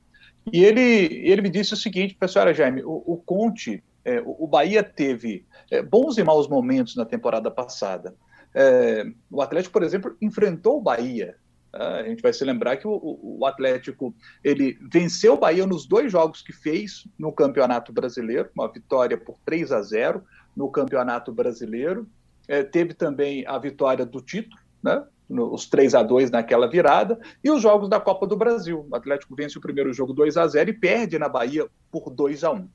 E 0.53 0.63
ele, 0.63 0.81
ele 0.81 1.41
me 1.41 1.49
disse 1.49 1.73
o 1.73 1.77
seguinte, 1.77 2.13
pessoal, 2.13 2.53
Jaime, 2.53 2.83
o, 2.83 3.03
o 3.05 3.17
Conte, 3.17 3.83
é, 4.05 4.21
o, 4.23 4.45
Bahia 4.45 4.83
teve 4.83 5.47
é, 5.71 5.81
bons 5.81 6.19
e 6.19 6.23
maus 6.23 6.47
momentos 6.47 6.95
na 6.95 7.05
temporada 7.05 7.49
passada. 7.49 8.15
É, 8.53 9.03
o 9.31 9.41
Atlético, 9.41 9.73
por 9.73 9.81
exemplo, 9.81 10.15
enfrentou 10.21 10.77
o 10.77 10.81
Bahia. 10.81 11.35
Tá? 11.71 11.95
A 11.95 12.03
gente 12.03 12.21
vai 12.21 12.31
se 12.31 12.45
lembrar 12.45 12.77
que 12.77 12.87
o, 12.87 12.99
o, 13.01 13.45
Atlético 13.47 14.15
ele 14.43 14.77
venceu 14.91 15.33
o 15.33 15.37
Bahia 15.37 15.65
nos 15.65 15.87
dois 15.87 16.11
jogos 16.11 16.43
que 16.43 16.53
fez 16.53 17.07
no 17.17 17.33
Campeonato 17.33 17.91
Brasileiro, 17.91 18.49
uma 18.55 18.71
vitória 18.71 19.17
por 19.17 19.39
3 19.43 19.71
a 19.71 19.81
0 19.81 20.23
no 20.55 20.69
Campeonato 20.69 21.33
Brasileiro. 21.33 22.07
É, 22.47 22.63
teve 22.63 22.93
também 22.93 23.43
a 23.47 23.57
vitória 23.57 24.05
do 24.05 24.21
título, 24.21 24.61
né? 24.83 25.03
os 25.27 25.67
3 25.67 25.95
a 25.95 26.03
2 26.03 26.29
naquela 26.29 26.69
virada, 26.69 27.19
e 27.43 27.49
os 27.49 27.59
jogos 27.59 27.89
da 27.89 27.99
Copa 27.99 28.27
do 28.27 28.37
Brasil. 28.37 28.85
O 28.87 28.95
Atlético 28.95 29.35
vence 29.35 29.57
o 29.57 29.61
primeiro 29.61 29.91
jogo 29.91 30.13
2 30.13 30.37
a 30.37 30.45
0 30.45 30.69
e 30.69 30.73
perde 30.73 31.17
na 31.17 31.27
Bahia 31.27 31.67
por 31.91 32.11
2 32.11 32.43
a 32.43 32.51
1 32.51 32.69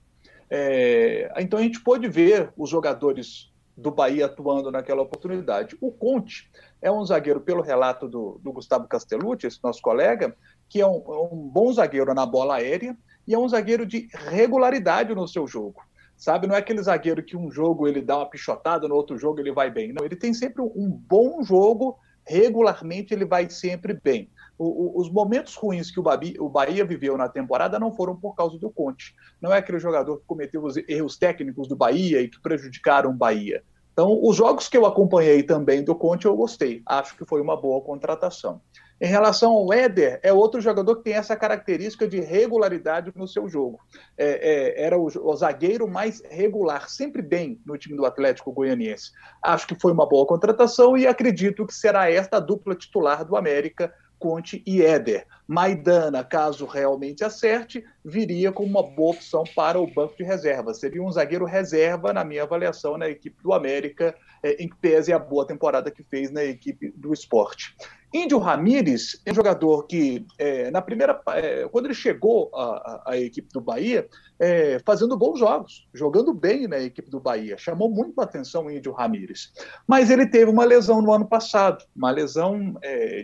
é, 0.51 1.33
Então 1.39 1.59
a 1.59 1.63
gente 1.63 1.81
pôde 1.81 2.09
ver 2.09 2.53
os 2.57 2.69
jogadores 2.69 3.51
do 3.77 3.91
Bahia 3.91 4.27
atuando 4.27 4.71
naquela 4.71 5.03
oportunidade. 5.03 5.77
O 5.81 5.91
Conte 5.91 6.51
é 6.83 6.91
um 6.91 7.05
zagueiro, 7.05 7.41
pelo 7.41 7.63
relato 7.63 8.09
do, 8.09 8.39
do 8.43 8.53
Gustavo 8.53 8.87
Castellucci, 8.87 9.47
esse 9.47 9.59
nosso 9.63 9.81
colega, 9.81 10.37
que 10.69 10.81
é 10.81 10.87
um, 10.87 11.03
é 11.07 11.33
um 11.33 11.51
bom 11.53 11.73
zagueiro 11.73 12.13
na 12.13 12.27
bola 12.27 12.57
aérea 12.57 12.97
e 13.27 13.33
é 13.35 13.39
um 13.39 13.49
zagueiro 13.49 13.87
de 13.87 14.09
regularidade 14.13 15.15
no 15.15 15.27
seu 15.27 15.47
jogo 15.47 15.83
sabe? 16.17 16.47
Não 16.47 16.55
é 16.55 16.59
aquele 16.59 16.83
zagueiro 16.83 17.23
que 17.23 17.35
um 17.35 17.51
jogo 17.51 17.89
ele 17.89 18.03
dá 18.03 18.19
uma 18.19 18.29
pichotada, 18.29 18.87
no 18.87 18.95
outro 18.95 19.17
jogo 19.17 19.41
ele 19.41 19.53
vai 19.53 19.71
bem. 19.71 19.91
Não, 19.91 20.05
ele 20.05 20.15
tem 20.15 20.35
sempre 20.35 20.61
um 20.61 20.91
bom 20.91 21.43
jogo 21.43 21.99
regularmente 22.27 23.13
ele 23.13 23.25
vai 23.25 23.49
sempre 23.51 23.95
bem. 23.95 24.31
O, 24.61 24.99
o, 24.99 25.01
os 25.01 25.11
momentos 25.11 25.55
ruins 25.55 25.91
que 25.91 25.99
o, 25.99 26.03
Babi, 26.03 26.37
o 26.39 26.47
Bahia 26.47 26.85
viveu 26.85 27.17
na 27.17 27.31
temporada 27.31 27.79
não 27.79 27.95
foram 27.95 28.15
por 28.15 28.35
causa 28.35 28.59
do 28.59 28.69
Conte. 28.71 29.15
Não 29.41 29.51
é 29.55 29.57
aquele 29.57 29.79
jogador 29.79 30.19
que 30.19 30.27
cometeu 30.27 30.63
os 30.63 30.77
erros 30.87 31.17
técnicos 31.17 31.67
do 31.67 31.75
Bahia 31.75 32.21
e 32.21 32.29
que 32.29 32.39
prejudicaram 32.43 33.09
o 33.09 33.17
Bahia. 33.17 33.65
Então, 33.91 34.21
os 34.23 34.37
jogos 34.37 34.69
que 34.69 34.77
eu 34.77 34.85
acompanhei 34.85 35.43
também 35.43 35.83
do 35.83 35.95
Conte, 35.95 36.27
eu 36.27 36.37
gostei. 36.37 36.83
Acho 36.85 37.17
que 37.17 37.25
foi 37.25 37.41
uma 37.41 37.59
boa 37.59 37.81
contratação. 37.81 38.61
Em 39.01 39.07
relação 39.07 39.53
ao 39.53 39.73
Éder, 39.73 40.21
é 40.23 40.31
outro 40.31 40.61
jogador 40.61 40.97
que 40.97 41.05
tem 41.05 41.15
essa 41.15 41.35
característica 41.35 42.07
de 42.07 42.21
regularidade 42.21 43.11
no 43.17 43.27
seu 43.27 43.49
jogo. 43.49 43.81
É, 44.15 44.27
é, 44.27 44.85
era 44.85 44.99
o, 44.99 45.07
o, 45.07 45.37
zagueiro 45.37 45.89
mais 45.89 46.23
regular, 46.29 46.91
sempre 46.91 47.23
bem 47.23 47.59
no 47.65 47.79
time 47.79 47.97
do 47.97 48.05
Atlético 48.05 48.53
Goianiense. 48.53 49.11
Acho 49.43 49.67
que 49.67 49.81
foi 49.81 49.91
uma 49.91 50.07
boa 50.07 50.27
contratação 50.27 50.99
e 50.99 51.07
acredito 51.07 51.67
que 51.67 51.73
será 51.73 52.11
esta 52.11 52.37
a 52.37 52.41
dupla 52.41 52.75
titular 52.75 53.25
do 53.25 53.37
América 53.37 53.91
Conte 54.21 54.63
e 54.67 54.83
Éder. 54.83 55.27
Maidana, 55.51 56.23
caso 56.23 56.65
realmente 56.65 57.25
acerte, 57.25 57.85
viria 58.05 58.53
como 58.53 58.69
uma 58.69 58.85
boa 58.85 59.11
opção 59.17 59.43
para 59.57 59.81
o 59.81 59.93
banco 59.93 60.17
de 60.17 60.23
reserva. 60.23 60.73
Seria 60.73 61.03
um 61.03 61.11
zagueiro 61.11 61.45
reserva, 61.45 62.13
na 62.13 62.25
minha 62.25 62.45
avaliação, 62.45 62.97
na 62.97 63.09
equipe 63.09 63.43
do 63.43 63.53
América, 63.53 64.15
é, 64.45 64.63
em 64.63 64.69
que 64.69 64.77
pese 64.77 65.13
a 65.13 65.19
boa 65.19 65.45
temporada 65.45 65.91
que 65.91 66.05
fez 66.05 66.31
na 66.31 66.45
equipe 66.45 66.93
do 66.97 67.13
esporte. 67.13 67.75
Índio 68.15 68.39
Ramírez 68.39 69.21
é 69.27 69.33
um 69.33 69.35
jogador 69.35 69.89
que, 69.89 70.25
é, 70.39 70.71
na 70.71 70.81
primeira, 70.81 71.21
é, 71.31 71.67
quando 71.67 71.87
ele 71.87 71.95
chegou 71.95 72.49
à, 72.55 73.17
equipe 73.17 73.53
do 73.53 73.61
Bahia, 73.61 74.09
é, 74.39 74.79
fazendo 74.87 75.17
bons 75.17 75.41
jogos, 75.41 75.89
jogando 75.93 76.33
bem 76.33 76.69
na 76.69 76.79
equipe 76.79 77.11
do 77.11 77.19
Bahia, 77.19 77.59
chamou 77.59 77.91
muito 77.91 78.21
a 78.21 78.25
atenção 78.25 78.67
o 78.67 78.71
Índio 78.71 78.93
Ramírez. 78.93 79.53
Mas 79.85 80.11
ele 80.11 80.29
teve 80.29 80.49
uma 80.49 80.65
lesão 80.65 81.03
no 81.03 81.13
ano 81.13 81.27
passado, 81.27 81.85
uma 81.95 82.13
lesão 82.13 82.77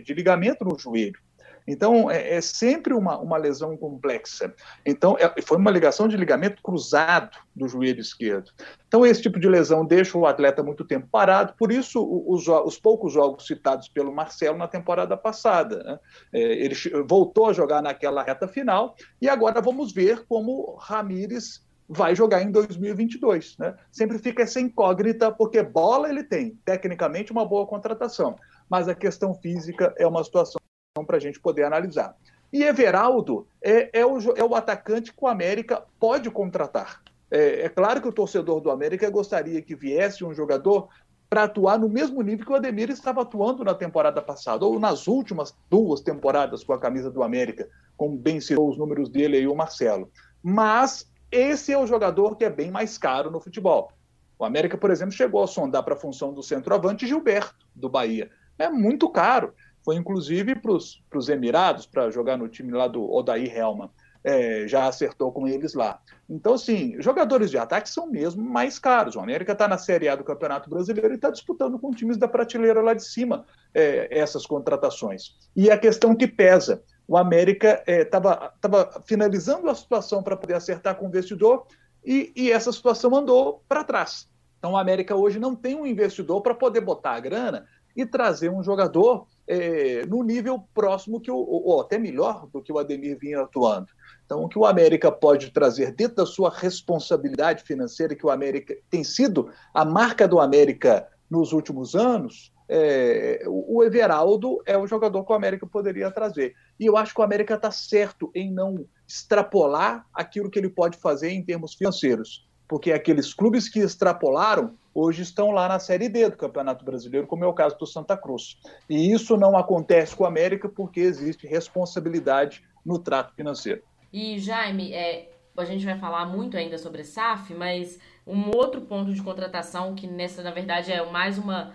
de 0.03 0.13
ligamento 0.13 0.65
no 0.65 0.77
joelho. 0.77 1.25
Então, 1.67 2.09
é, 2.09 2.35
é 2.35 2.41
sempre 2.41 2.93
uma, 2.93 3.19
uma 3.19 3.37
lesão 3.37 3.75
complexa. 3.75 4.53
Então, 4.85 5.17
é, 5.19 5.41
foi 5.41 5.57
uma 5.57 5.69
ligação 5.69 6.07
de 6.07 6.15
ligamento 6.15 6.61
cruzado 6.63 7.37
do 7.53 7.67
joelho 7.67 7.99
esquerdo. 7.99 8.51
Então, 8.87 9.05
esse 9.05 9.21
tipo 9.21 9.37
de 9.39 9.49
lesão 9.49 9.85
deixa 9.85 10.17
o 10.17 10.25
atleta 10.25 10.63
muito 10.63 10.85
tempo 10.85 11.07
parado, 11.11 11.53
por 11.57 11.71
isso, 11.71 12.01
os, 12.25 12.47
os 12.47 12.79
poucos 12.79 13.11
jogos 13.11 13.45
citados 13.45 13.89
pelo 13.89 14.13
Marcelo 14.13 14.57
na 14.57 14.67
temporada 14.67 15.17
passada. 15.17 15.83
Né? 15.83 15.99
É, 16.31 16.39
ele 16.39 16.75
voltou 17.05 17.47
a 17.47 17.53
jogar 17.53 17.81
naquela 17.81 18.23
reta 18.23 18.47
final, 18.47 18.95
e 19.21 19.27
agora 19.27 19.61
vamos 19.61 19.91
ver 19.91 20.25
como 20.25 20.77
Ramires 20.79 21.65
vai 21.89 22.15
jogar 22.15 22.41
em 22.41 22.51
2022. 22.51 23.57
Né? 23.57 23.75
Sempre 23.91 24.19
fica 24.19 24.43
essa 24.43 24.59
incógnita, 24.59 25.31
porque 25.31 25.63
bola 25.63 26.09
ele 26.09 26.23
tem, 26.23 26.57
tecnicamente, 26.65 27.31
uma 27.31 27.45
boa 27.45 27.65
contratação, 27.65 28.35
mas 28.69 28.87
a 28.87 28.95
questão 28.95 29.33
física 29.33 29.93
é 29.97 30.05
uma 30.05 30.23
situação 30.23 30.61
para 31.05 31.17
a 31.17 31.19
gente 31.19 31.39
poder 31.39 31.63
analisar. 31.63 32.15
E 32.51 32.63
Everaldo 32.63 33.47
é, 33.61 33.99
é, 33.99 34.05
o, 34.05 34.17
é 34.35 34.43
o 34.43 34.55
atacante 34.55 35.11
que 35.11 35.23
o 35.23 35.27
América 35.27 35.83
pode 35.99 36.29
contratar. 36.29 37.01
É, 37.29 37.65
é, 37.65 37.69
claro 37.69 38.01
que 38.01 38.07
o 38.07 38.13
torcedor 38.13 38.61
do 38.61 38.71
América 38.71 39.09
gostaria 39.09 39.61
que 39.61 39.75
viesse 39.75 40.23
um 40.23 40.33
jogador 40.33 40.87
para 41.29 41.43
atuar 41.43 41.77
no 41.77 41.89
mesmo 41.89 42.21
nível 42.21 42.45
que 42.45 42.51
o 42.53 42.55
Ademir 42.55 42.89
estava 42.89 43.21
atuando 43.21 43.63
na 43.63 43.73
temporada 43.73 44.21
passada, 44.21 44.65
ou 44.65 44.79
nas 44.79 45.07
últimas 45.07 45.53
duas 45.69 45.99
temporadas 45.99 46.63
com 46.63 46.71
a 46.71 46.79
camisa 46.79 47.11
do 47.11 47.21
América, 47.21 47.67
como 47.97 48.17
bem 48.17 48.39
citou 48.39 48.69
os 48.69 48.77
números 48.77 49.09
dele 49.09 49.37
aí 49.37 49.47
o 49.47 49.55
Marcelo. 49.55 50.09
Mas 50.41 51.11
esse 51.29 51.73
é 51.73 51.77
o 51.77 51.85
jogador 51.85 52.37
que 52.37 52.45
é 52.45 52.49
bem 52.49 52.71
mais 52.71 52.97
caro 52.97 53.29
no 53.29 53.41
futebol. 53.41 53.91
O 54.39 54.45
América, 54.45 54.77
por 54.77 54.89
exemplo, 54.89 55.11
chegou 55.11 55.43
a 55.43 55.47
sondar 55.47 55.83
para 55.83 55.95
a 55.95 55.99
função 55.99 56.33
do 56.33 56.41
centroavante 56.41 57.05
Gilberto, 57.05 57.67
do 57.75 57.89
Bahia. 57.89 58.29
É 58.57 58.69
muito 58.69 59.09
caro 59.09 59.53
foi 59.87 59.95
inclusive 59.95 60.53
para 60.53 60.73
os 60.73 61.29
Emirados, 61.29 61.85
para 61.85 62.09
jogar 62.09 62.35
no 62.37 62.49
time 62.49 62.73
lá 62.73 62.89
do 62.89 63.09
Odair 63.09 63.57
Helman. 63.57 63.89
É, 64.21 64.67
já 64.67 64.85
acertou 64.85 65.31
com 65.31 65.47
eles 65.47 65.73
lá. 65.73 66.01
Então, 66.29 66.55
assim, 66.55 67.01
jogadores 67.01 67.49
de 67.49 67.57
ataque 67.57 67.89
são 67.89 68.05
mesmo 68.05 68.43
mais 68.43 68.77
caros. 68.77 69.15
O 69.15 69.21
América 69.21 69.53
está 69.53 69.65
na 69.65 69.77
Série 69.77 70.09
A 70.09 70.15
do 70.17 70.25
Campeonato 70.25 70.69
Brasileiro 70.69 71.13
e 71.13 71.15
está 71.15 71.29
disputando 71.29 71.79
com 71.79 71.91
times 71.91 72.17
da 72.17 72.27
prateleira 72.27 72.81
lá 72.81 72.93
de 72.93 73.05
cima 73.05 73.45
é, 73.73 74.09
essas 74.11 74.45
contratações. 74.45 75.37
E 75.55 75.71
a 75.71 75.77
questão 75.77 76.13
que 76.13 76.27
pesa, 76.27 76.83
o 77.07 77.15
América 77.15 77.81
estava 77.87 78.53
é, 78.61 79.01
finalizando 79.05 79.69
a 79.69 79.75
situação 79.75 80.21
para 80.21 80.35
poder 80.35 80.55
acertar 80.55 80.95
com 80.95 81.05
o 81.05 81.07
investidor 81.07 81.65
e, 82.05 82.33
e 82.35 82.51
essa 82.51 82.73
situação 82.73 83.15
andou 83.15 83.63
para 83.69 83.85
trás. 83.85 84.27
Então, 84.59 84.73
o 84.73 84.77
América 84.77 85.15
hoje 85.15 85.39
não 85.39 85.55
tem 85.55 85.75
um 85.75 85.85
investidor 85.85 86.41
para 86.41 86.53
poder 86.53 86.81
botar 86.81 87.11
a 87.11 87.21
grana 87.21 87.65
e 87.95 88.05
trazer 88.05 88.49
um 88.49 88.61
jogador 88.61 89.25
é, 89.47 90.05
no 90.05 90.23
nível 90.23 90.63
próximo 90.73 91.21
que 91.21 91.31
o, 91.31 91.37
ou 91.37 91.81
até 91.81 91.97
melhor 91.97 92.47
do 92.47 92.61
que 92.61 92.71
o 92.71 92.77
Ademir 92.77 93.17
vinha 93.17 93.41
atuando. 93.41 93.87
Então, 94.25 94.43
o 94.43 94.49
que 94.49 94.59
o 94.59 94.65
América 94.65 95.11
pode 95.11 95.51
trazer 95.51 95.93
dentro 95.93 96.17
da 96.17 96.25
sua 96.25 96.49
responsabilidade 96.49 97.63
financeira, 97.63 98.15
que 98.15 98.25
o 98.25 98.29
América 98.29 98.75
tem 98.89 99.03
sido 99.03 99.49
a 99.73 99.85
marca 99.85 100.27
do 100.27 100.39
América 100.39 101.07
nos 101.29 101.53
últimos 101.53 101.95
anos, 101.95 102.51
é, 102.69 103.43
o 103.47 103.81
Everaldo 103.81 104.61
é 104.65 104.77
o 104.77 104.85
jogador 104.85 105.23
que 105.23 105.31
o 105.31 105.35
América 105.35 105.65
poderia 105.65 106.11
trazer. 106.11 106.53
E 106.77 106.85
eu 106.85 106.97
acho 106.97 107.13
que 107.13 107.21
o 107.21 107.23
América 107.23 107.55
está 107.55 107.71
certo 107.71 108.29
em 108.35 108.51
não 108.51 108.85
extrapolar 109.07 110.05
aquilo 110.13 110.49
que 110.49 110.59
ele 110.59 110.69
pode 110.69 110.97
fazer 110.97 111.29
em 111.29 111.43
termos 111.43 111.73
financeiros 111.75 112.46
porque 112.67 112.91
aqueles 112.91 113.33
clubes 113.33 113.69
que 113.69 113.79
extrapolaram 113.79 114.75
hoje 114.93 115.21
estão 115.21 115.51
lá 115.51 115.67
na 115.67 115.79
Série 115.79 116.09
D 116.09 116.29
do 116.29 116.37
Campeonato 116.37 116.83
Brasileiro, 116.83 117.27
como 117.27 117.43
é 117.43 117.47
o 117.47 117.53
caso 117.53 117.77
do 117.77 117.85
Santa 117.85 118.17
Cruz. 118.17 118.57
E 118.89 119.11
isso 119.11 119.37
não 119.37 119.55
acontece 119.55 120.15
com 120.15 120.23
o 120.23 120.27
América 120.27 120.67
porque 120.67 120.99
existe 120.99 121.45
responsabilidade 121.45 122.63
no 122.85 122.97
trato 122.97 123.33
financeiro. 123.35 123.83
E, 124.11 124.39
Jaime, 124.39 124.93
é, 124.93 125.29
a 125.55 125.65
gente 125.65 125.85
vai 125.85 125.97
falar 125.97 126.25
muito 126.25 126.57
ainda 126.57 126.77
sobre 126.77 127.03
SAF, 127.03 127.53
mas 127.53 127.99
um 128.25 128.49
outro 128.55 128.81
ponto 128.81 129.13
de 129.13 129.21
contratação 129.21 129.95
que 129.95 130.07
nessa, 130.07 130.41
na 130.41 130.51
verdade, 130.51 130.91
é 130.91 131.05
mais 131.09 131.37
uma 131.37 131.73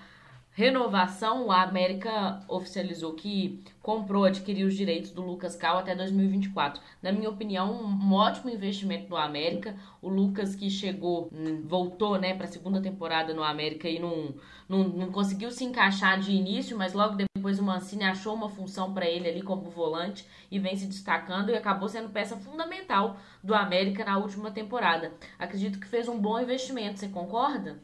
renovação, 0.55 1.51
a 1.51 1.63
América 1.63 2.41
oficializou 2.47 3.15
que 3.15 3.63
comprou, 3.81 4.25
adquiriu 4.25 4.69
os 4.69 4.75
direitos 4.75 5.11
do 5.11 5.23
Lucas 5.23 5.57
Cal 5.57 5.79
até 5.79 5.95
2024. 5.95 6.81
Na 7.01 7.11
minha 7.11 7.31
opinião, 7.31 7.73
um 7.83 8.13
ótimo 8.13 8.51
investimento 8.51 9.09
no 9.09 9.17
América. 9.17 9.75
O 10.03 10.09
Lucas 10.09 10.55
que 10.55 10.69
chegou, 10.69 11.31
hum, 11.33 11.63
voltou, 11.65 12.19
né, 12.19 12.35
para 12.35 12.45
a 12.45 12.51
segunda 12.51 12.83
temporada 12.83 13.33
no 13.33 13.43
América 13.43 13.89
e 13.89 13.99
não, 13.99 14.35
não, 14.69 14.85
não, 14.85 15.11
conseguiu 15.11 15.51
se 15.51 15.65
encaixar 15.65 16.21
de 16.21 16.33
início, 16.33 16.77
mas 16.77 16.93
logo 16.93 17.17
depois 17.17 17.59
o 17.59 17.63
Mancini 17.63 18.05
achou 18.05 18.35
uma 18.35 18.51
função 18.51 18.93
para 18.93 19.07
ele 19.07 19.29
ali 19.29 19.43
como 19.43 19.71
volante 19.71 20.27
e 20.51 20.59
vem 20.59 20.77
se 20.77 20.87
destacando 20.87 21.51
e 21.51 21.57
acabou 21.57 21.89
sendo 21.89 22.11
peça 22.11 22.37
fundamental 22.37 23.17
do 23.43 23.55
América 23.55 24.05
na 24.05 24.19
última 24.19 24.51
temporada. 24.51 25.13
Acredito 25.39 25.81
que 25.81 25.89
fez 25.89 26.09
um 26.09 26.21
bom 26.21 26.39
investimento, 26.39 27.01
você 27.01 27.09
concorda? 27.09 27.81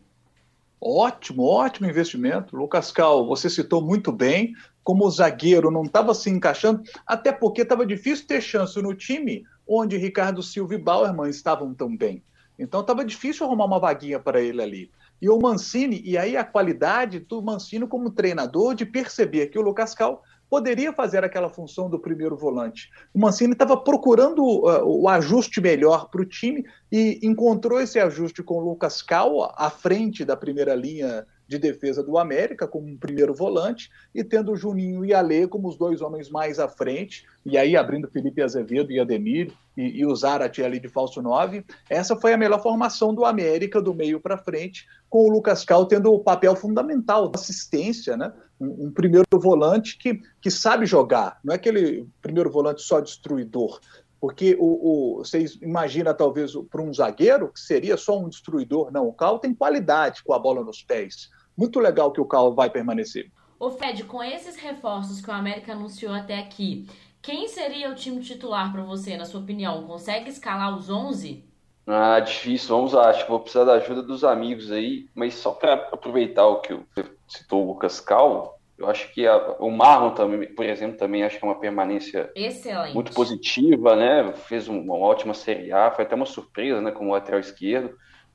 Ótimo, 0.80 1.42
ótimo 1.42 1.88
investimento. 1.88 2.56
Lucas 2.56 2.92
Cal, 2.92 3.26
você 3.26 3.50
citou 3.50 3.82
muito 3.82 4.12
bem, 4.12 4.54
como 4.84 5.04
o 5.04 5.10
zagueiro 5.10 5.70
não 5.70 5.82
estava 5.82 6.14
se 6.14 6.30
encaixando, 6.30 6.82
até 7.06 7.32
porque 7.32 7.62
estava 7.62 7.84
difícil 7.84 8.26
ter 8.26 8.40
chance 8.40 8.80
no 8.80 8.94
time 8.94 9.44
onde 9.66 9.96
Ricardo 9.96 10.42
Silva 10.42 10.74
e 10.74 10.78
Bauerman 10.78 11.28
estavam 11.28 11.74
tão 11.74 11.94
bem. 11.94 12.22
Então 12.58 12.80
estava 12.80 13.04
difícil 13.04 13.46
arrumar 13.46 13.66
uma 13.66 13.78
vaguinha 13.78 14.18
para 14.18 14.40
ele 14.40 14.62
ali. 14.62 14.90
E 15.20 15.28
o 15.28 15.38
Mancini, 15.38 16.00
e 16.04 16.16
aí 16.16 16.36
a 16.36 16.44
qualidade 16.44 17.18
do 17.20 17.42
Mancini 17.42 17.86
como 17.86 18.10
treinador 18.10 18.74
de 18.74 18.86
perceber 18.86 19.48
que 19.48 19.58
o 19.58 19.62
Lucas 19.62 19.94
Cal 19.94 20.22
poderia 20.48 20.92
fazer 20.92 21.24
aquela 21.24 21.48
função 21.48 21.88
do 21.88 21.98
primeiro 21.98 22.36
volante. 22.36 22.90
O 23.12 23.18
Mancini 23.18 23.52
estava 23.52 23.76
procurando 23.76 24.42
uh, 24.42 24.84
o 24.84 25.08
ajuste 25.08 25.60
melhor 25.60 26.08
para 26.10 26.22
o 26.22 26.26
time 26.26 26.64
e 26.90 27.18
encontrou 27.22 27.80
esse 27.80 27.98
ajuste 27.98 28.42
com 28.42 28.54
o 28.54 28.64
Lucas 28.64 29.02
Cal 29.02 29.52
à 29.56 29.70
frente 29.70 30.24
da 30.24 30.36
primeira 30.36 30.74
linha 30.74 31.26
de 31.48 31.58
defesa 31.58 32.02
do 32.02 32.18
América 32.18 32.68
como 32.68 32.86
um 32.86 32.96
primeiro 32.96 33.34
volante 33.34 33.90
e 34.14 34.22
tendo 34.22 34.54
Juninho 34.54 35.02
e 35.04 35.14
Alê 35.14 35.48
como 35.48 35.66
os 35.66 35.78
dois 35.78 36.02
homens 36.02 36.28
mais 36.28 36.58
à 36.58 36.68
frente, 36.68 37.24
e 37.44 37.56
aí 37.56 37.74
abrindo 37.74 38.10
Felipe 38.10 38.42
Azevedo 38.42 38.92
e 38.92 39.00
Ademir 39.00 39.50
e, 39.74 40.00
e 40.00 40.06
o 40.06 40.14
Zarate 40.14 40.62
ali 40.62 40.78
de 40.78 40.88
falso 40.88 41.22
9. 41.22 41.64
Essa 41.88 42.14
foi 42.16 42.34
a 42.34 42.36
melhor 42.36 42.62
formação 42.62 43.14
do 43.14 43.24
América 43.24 43.80
do 43.80 43.94
meio 43.94 44.20
para 44.20 44.36
frente, 44.36 44.86
com 45.08 45.26
o 45.26 45.30
Lucas 45.30 45.64
Cal 45.64 45.86
tendo 45.86 46.12
o 46.12 46.20
papel 46.20 46.54
fundamental 46.54 47.28
da 47.28 47.40
assistência, 47.40 48.14
né? 48.14 48.30
Um, 48.60 48.86
um, 48.86 48.90
primeiro 48.90 49.24
volante 49.32 49.96
que, 49.96 50.20
que 50.42 50.50
sabe 50.50 50.84
jogar, 50.84 51.38
não 51.44 51.52
é 51.52 51.56
aquele 51.56 52.08
primeiro 52.20 52.50
volante 52.50 52.82
só 52.82 53.00
destruidor, 53.00 53.78
porque 54.20 54.56
o, 54.58 54.64
o, 54.64 55.18
vocês 55.18 55.56
imaginam, 55.62 56.12
talvez, 56.12 56.52
para 56.68 56.82
um 56.82 56.92
zagueiro, 56.92 57.52
que 57.52 57.60
seria 57.60 57.96
só 57.96 58.18
um 58.18 58.28
destruidor. 58.28 58.90
Não, 58.90 59.06
o 59.06 59.12
Cal 59.12 59.38
tem 59.38 59.54
qualidade 59.54 60.24
com 60.24 60.34
a 60.34 60.38
bola 60.40 60.64
nos 60.64 60.82
pés 60.82 61.30
muito 61.58 61.80
legal 61.80 62.12
que 62.12 62.20
o 62.20 62.24
Cal 62.24 62.54
vai 62.54 62.70
permanecer. 62.70 63.30
Ô 63.58 63.70
Fed, 63.70 64.04
com 64.04 64.22
esses 64.22 64.54
reforços 64.54 65.20
que 65.20 65.28
o 65.28 65.34
América 65.34 65.72
anunciou 65.72 66.14
até 66.14 66.38
aqui, 66.38 66.86
quem 67.20 67.48
seria 67.48 67.90
o 67.90 67.94
time 67.96 68.20
titular 68.22 68.70
para 68.72 68.82
você, 68.82 69.16
na 69.16 69.24
sua 69.24 69.40
opinião? 69.40 69.84
Consegue 69.84 70.30
escalar 70.30 70.76
os 70.76 70.88
11? 70.88 71.44
Ah, 71.84 72.20
difícil. 72.20 72.76
Vamos 72.76 72.92
lá. 72.92 73.10
Acho 73.10 73.24
que 73.24 73.30
vou 73.30 73.40
precisar 73.40 73.64
da 73.64 73.72
ajuda 73.72 74.02
dos 74.02 74.22
amigos 74.22 74.70
aí. 74.70 75.08
Mas 75.14 75.34
só 75.34 75.50
para 75.50 75.74
aproveitar 75.74 76.46
o 76.46 76.60
que 76.60 76.74
você 76.74 77.10
citou 77.26 77.64
o 77.64 77.66
Lucas 77.66 77.98
Cal, 77.98 78.60
eu 78.78 78.88
acho 78.88 79.12
que 79.12 79.26
a, 79.26 79.56
o 79.58 79.70
Marlon 79.70 80.10
também, 80.10 80.54
por 80.54 80.64
exemplo, 80.64 80.96
também 80.96 81.24
acho 81.24 81.38
que 81.38 81.44
é 81.44 81.48
uma 81.48 81.58
permanência 81.58 82.30
Excelente. 82.36 82.94
muito 82.94 83.12
positiva, 83.12 83.96
né? 83.96 84.32
Fez 84.32 84.68
uma 84.68 84.94
ótima 84.94 85.34
Série 85.34 85.72
A, 85.72 85.90
foi 85.90 86.04
até 86.04 86.14
uma 86.14 86.26
surpresa, 86.26 86.80
né? 86.80 86.92
Como 86.92 87.10
lateral 87.10 87.40
esquerdo. 87.40 87.88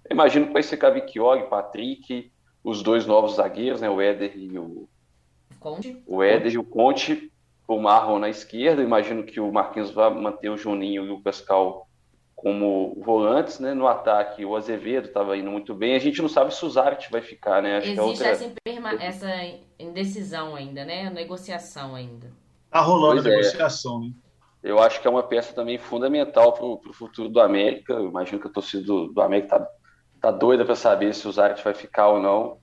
Eu 0.04 0.14
imagino 0.14 0.48
que 0.48 0.54
vai 0.54 0.64
ser 0.64 0.76
Cavicchioli, 0.76 1.48
Patrick, 1.48 2.33
os 2.64 2.82
dois 2.82 3.06
novos 3.06 3.36
zagueiros, 3.36 3.82
né, 3.82 3.90
o 3.90 4.02
Éder 4.02 4.38
e 4.38 4.58
o 4.58 4.88
Conte. 5.60 6.02
O 6.06 6.22
Éder 6.22 6.54
e 6.54 6.58
o 6.58 6.64
Conte, 6.64 7.32
o 7.68 7.80
Marlon 7.80 8.20
na 8.20 8.30
esquerda. 8.30 8.82
Imagino 8.82 9.24
que 9.24 9.40
o 9.40 9.52
Marquinhos 9.52 9.92
vai 9.92 10.14
manter 10.14 10.50
o 10.50 10.58
Juninho 10.58 11.04
e 11.04 11.08
o 11.08 11.16
Lucas 11.16 11.42
Cal 11.42 11.88
como 12.36 12.98
volantes, 13.02 13.60
né? 13.60 13.74
No 13.74 13.88
ataque, 13.88 14.44
o 14.44 14.56
Azevedo 14.56 15.08
estava 15.08 15.38
indo 15.38 15.50
muito 15.50 15.74
bem. 15.74 15.96
A 15.96 16.00
gente 16.00 16.22
não 16.22 16.28
sabe 16.28 16.54
se 16.54 16.66
o 16.66 16.70
Zart 16.70 17.10
vai 17.10 17.22
ficar, 17.22 17.64
né? 17.64 17.78
Acho 17.78 17.88
Existe 17.88 18.18
que 18.18 18.28
é 18.28 18.32
outra... 18.34 19.06
essa, 19.06 19.30
indecisão 19.80 20.54
ainda, 20.54 20.84
né? 20.84 21.10
Negociação 21.10 21.96
ainda. 21.96 22.30
Tá 22.70 22.82
rolando 22.82 23.22
pois 23.22 23.26
a 23.26 23.30
é. 23.30 23.38
negociação, 23.38 24.04
é. 24.04 24.08
né? 24.08 24.14
Eu 24.62 24.80
acho 24.80 25.02
que 25.02 25.08
é 25.08 25.10
uma 25.10 25.24
peça 25.24 25.54
também 25.54 25.78
fundamental 25.78 26.54
para 26.54 26.66
o 26.66 26.94
futuro 26.94 27.30
do 27.30 27.40
América. 27.40 27.94
Eu 27.94 28.10
imagino 28.10 28.42
que 28.42 28.48
a 28.48 28.52
torcida 28.52 28.84
do, 28.84 29.08
do 29.08 29.22
América 29.22 29.56
está 29.56 29.70
tá 30.24 30.32
doida 30.32 30.64
para 30.64 30.74
saber 30.74 31.14
se 31.14 31.28
o 31.28 31.32
Zarat 31.34 31.62
vai 31.62 31.74
ficar 31.74 32.08
ou 32.08 32.22
não. 32.22 32.58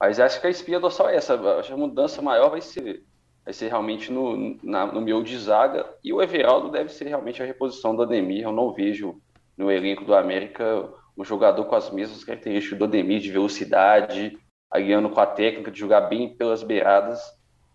Mas 0.00 0.18
acho 0.18 0.40
que 0.40 0.48
a 0.48 0.50
espinha 0.50 0.80
dorsal 0.80 1.08
é 1.08 1.14
essa. 1.14 1.34
Acho 1.58 1.68
que 1.68 1.74
a 1.74 1.76
mudança 1.76 2.20
maior 2.20 2.50
vai 2.50 2.60
ser, 2.60 3.04
vai 3.44 3.54
ser 3.54 3.68
realmente 3.68 4.10
no, 4.10 4.58
na, 4.60 4.86
no 4.86 5.00
meu 5.00 5.22
de 5.22 5.38
zaga. 5.38 5.88
E 6.02 6.12
o 6.12 6.20
Everaldo 6.20 6.72
deve 6.72 6.88
ser 6.90 7.06
realmente 7.06 7.40
a 7.40 7.46
reposição 7.46 7.94
do 7.94 8.02
Ademir. 8.02 8.42
Eu 8.42 8.50
não 8.50 8.72
vejo 8.72 9.22
no 9.56 9.70
elenco 9.70 10.04
do 10.04 10.12
América 10.12 10.92
um 11.16 11.24
jogador 11.24 11.64
com 11.66 11.76
as 11.76 11.88
mesmas 11.88 12.24
características 12.24 12.76
do 12.76 12.84
Ademir, 12.84 13.20
de 13.20 13.30
velocidade, 13.30 14.36
aliando 14.68 15.08
com 15.08 15.20
a 15.20 15.26
técnica 15.26 15.70
de 15.70 15.78
jogar 15.78 16.00
bem 16.00 16.34
pelas 16.34 16.64
beiradas. 16.64 17.20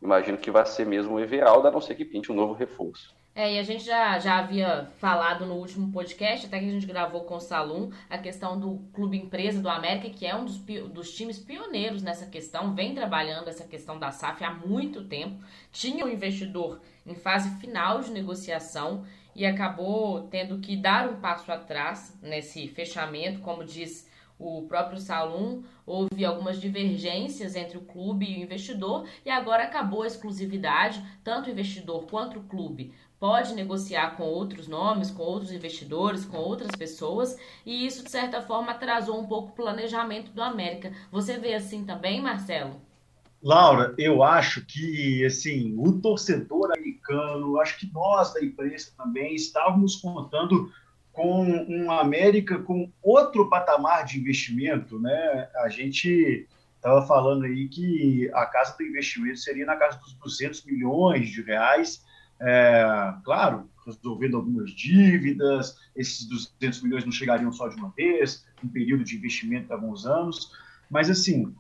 Imagino 0.02 0.38
que 0.38 0.52
vai 0.52 0.66
ser 0.66 0.86
mesmo 0.86 1.16
o 1.16 1.20
Everaldo, 1.20 1.66
a 1.66 1.72
não 1.72 1.80
ser 1.80 1.96
que 1.96 2.04
pinte 2.04 2.30
um 2.30 2.36
novo 2.36 2.52
reforço. 2.52 3.16
É, 3.36 3.54
e 3.54 3.60
a 3.60 3.64
gente 3.64 3.86
já, 3.86 4.20
já 4.20 4.40
havia 4.40 4.90
falado 4.98 5.46
no 5.46 5.56
último 5.56 5.92
podcast, 5.92 6.46
até 6.46 6.60
que 6.60 6.66
a 6.66 6.72
gente 6.72 6.86
gravou 6.86 7.24
com 7.24 7.36
o 7.36 7.40
Salum, 7.40 7.90
a 8.10 8.18
questão 8.18 8.60
do 8.60 8.80
Clube 8.92 9.18
Empresa 9.18 9.62
do 9.62 9.70
América, 9.70 10.10
que 10.10 10.26
é 10.26 10.36
um 10.36 10.44
dos, 10.44 10.58
dos 10.58 11.14
times 11.14 11.40
pioneiros 11.40 12.02
nessa 12.02 12.26
questão, 12.26 12.74
vem 12.74 12.94
trabalhando 12.94 13.48
essa 13.48 13.64
questão 13.64 13.98
da 13.98 14.12
SAF 14.12 14.44
há 14.44 14.54
muito 14.54 15.06
tempo. 15.06 15.42
Tinha 15.72 16.06
um 16.06 16.10
investidor 16.10 16.82
em 17.06 17.16
fase 17.16 17.50
final 17.62 18.02
de 18.02 18.12
negociação 18.12 19.06
e 19.36 19.46
acabou 19.46 20.24
tendo 20.24 20.60
que 20.60 20.76
dar 20.76 21.08
um 21.08 21.22
passo 21.22 21.50
atrás 21.52 22.18
nesse 22.22 22.68
fechamento, 22.68 23.40
como 23.40 23.64
diz 23.64 24.10
o 24.38 24.64
próprio 24.64 24.98
Salum, 24.98 25.64
houve 25.86 26.24
algumas 26.24 26.62
divergências 26.62 27.58
entre 27.58 27.78
o 27.78 27.82
clube 27.82 28.26
e 28.26 28.40
o 28.40 28.44
investidor 28.44 29.06
e 29.26 29.30
agora 29.30 29.64
acabou 29.64 30.04
a 30.04 30.08
exclusividade, 30.08 31.04
tanto 31.24 31.48
o 31.48 31.52
investidor 31.52 32.08
quanto 32.08 32.40
o 32.40 32.44
clube 32.44 32.94
pode 33.20 33.54
negociar 33.54 34.16
com 34.16 34.24
outros 34.24 34.68
nomes, 34.68 35.12
com 35.12 35.24
outros 35.24 35.52
investidores, 35.52 36.26
com 36.26 36.38
outras 36.38 36.72
pessoas, 36.72 37.38
e 37.66 37.86
isso 37.86 38.04
de 38.04 38.10
certa 38.10 38.42
forma 38.42 38.72
atrasou 38.72 39.20
um 39.20 39.28
pouco 39.28 39.50
o 39.50 39.56
planejamento 39.56 40.32
do 40.32 40.42
América. 40.42 40.94
Você 41.12 41.38
vê 41.38 41.54
assim 41.54 41.84
também, 41.84 42.22
Marcelo? 42.22 42.80
Laura, 43.42 43.94
eu 43.98 44.22
acho 44.24 44.66
que 44.66 45.26
assim, 45.26 45.74
o 45.78 45.94
torcedor 46.02 46.72
americano, 46.72 47.60
acho 47.60 47.80
que 47.80 47.92
nós 47.94 48.34
da 48.34 48.44
imprensa 48.44 48.92
também 48.98 49.36
estávamos 49.36 49.96
contando 49.98 50.72
com 51.12 51.44
um 51.44 51.92
América 51.92 52.60
com 52.60 52.92
outro 53.02 53.50
patamar 53.50 54.06
de 54.06 54.20
investimento, 54.20 55.00
né? 55.00 55.50
A 55.58 55.70
gente 55.70 56.48
estava 56.76 57.06
falando 57.06 57.46
aí 57.46 57.68
que 57.68 58.30
a 58.34 58.46
casa 58.46 58.76
do 58.78 58.84
investimento 58.84 59.40
seria 59.40 59.66
na 59.66 59.76
casa 59.76 60.00
dos 60.00 60.14
200 60.14 60.64
milhões 60.64 61.30
de 61.30 61.42
reais 61.42 62.06
é, 62.42 63.14
claro, 63.24 63.70
resolvendo 63.86 64.38
algumas 64.38 64.72
dívidas, 64.72 65.78
esses 65.96 66.26
200 66.28 66.84
milhões 66.84 67.06
não 67.06 67.12
chegariam 67.12 67.52
só 67.52 67.68
de 67.68 67.76
uma 67.76 67.90
vez, 67.90 68.46
um 68.64 68.68
período 68.68 69.04
de 69.04 69.18
investimento 69.18 69.68
de 69.68 69.74
alguns 69.74 70.06
anos, 70.06 70.52
mas 70.90 71.10
assim, 71.10 71.54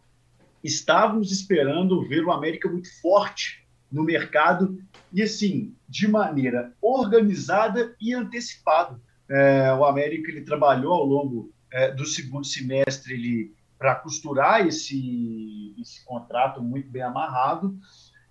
estávamos 0.63 1.31
esperando 1.31 2.07
ver 2.07 2.23
o 2.23 2.31
América 2.31 2.69
muito 2.69 2.89
forte 3.01 3.67
no 3.91 4.03
mercado 4.03 4.81
e 5.11 5.21
assim, 5.21 5.75
de 5.87 6.07
maneira 6.07 6.73
organizada 6.81 7.95
e 7.99 8.13
antecipada. 8.13 8.99
É, 9.27 9.73
o 9.73 9.85
América 9.85 10.31
ele 10.31 10.41
trabalhou 10.41 10.93
ao 10.93 11.05
longo 11.05 11.51
é, 11.71 11.91
do 11.91 12.05
segundo 12.05 12.45
semestre 12.45 13.13
ele 13.13 13.53
para 13.77 13.95
costurar 13.95 14.67
esse, 14.67 15.73
esse 15.79 16.03
contrato 16.03 16.61
muito 16.61 16.89
bem 16.89 17.01
amarrado 17.01 17.79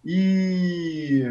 e 0.04 1.24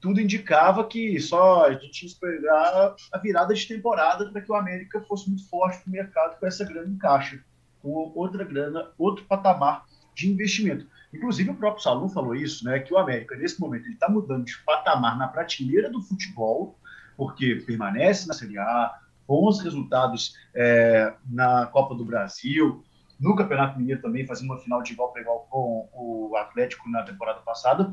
tudo 0.00 0.20
indicava 0.20 0.86
que 0.86 1.18
só 1.20 1.66
a 1.66 1.72
gente 1.72 2.02
ia 2.02 2.08
esperar 2.08 2.94
a 3.12 3.18
virada 3.18 3.54
de 3.54 3.66
temporada 3.66 4.30
para 4.30 4.40
que 4.40 4.50
o 4.50 4.54
América 4.54 5.00
fosse 5.02 5.28
muito 5.28 5.48
forte 5.48 5.82
no 5.86 5.92
mercado 5.92 6.38
com 6.38 6.46
essa 6.46 6.64
grana 6.64 6.88
em 6.88 6.98
caixa, 6.98 7.42
com 7.82 8.12
outra 8.14 8.44
grana, 8.44 8.90
outro 8.96 9.24
patamar 9.24 9.84
de 10.14 10.30
investimento. 10.30 10.86
Inclusive, 11.12 11.50
o 11.50 11.56
próprio 11.56 11.82
Salum 11.82 12.08
falou 12.08 12.34
isso, 12.34 12.64
né, 12.64 12.80
que 12.80 12.92
o 12.92 12.98
América, 12.98 13.36
nesse 13.36 13.60
momento, 13.60 13.88
está 13.88 14.08
mudando 14.08 14.44
de 14.44 14.56
patamar 14.64 15.16
na 15.16 15.28
prateleira 15.28 15.90
do 15.90 16.02
futebol, 16.02 16.78
porque 17.16 17.56
permanece 17.66 18.28
na 18.28 18.34
Série 18.34 18.58
A, 18.58 18.94
bons 19.26 19.60
resultados 19.60 20.34
é, 20.54 21.12
na 21.28 21.66
Copa 21.66 21.94
do 21.94 22.04
Brasil, 22.04 22.84
no 23.18 23.34
Campeonato 23.34 23.78
Mineiro 23.78 24.00
também, 24.00 24.26
fazendo 24.26 24.50
uma 24.50 24.60
final 24.60 24.82
de 24.82 24.92
igual 24.92 25.12
para 25.12 25.22
igual 25.22 25.46
com 25.50 25.88
o 25.92 26.36
Atlético 26.36 26.88
na 26.88 27.02
temporada 27.02 27.40
passada, 27.40 27.92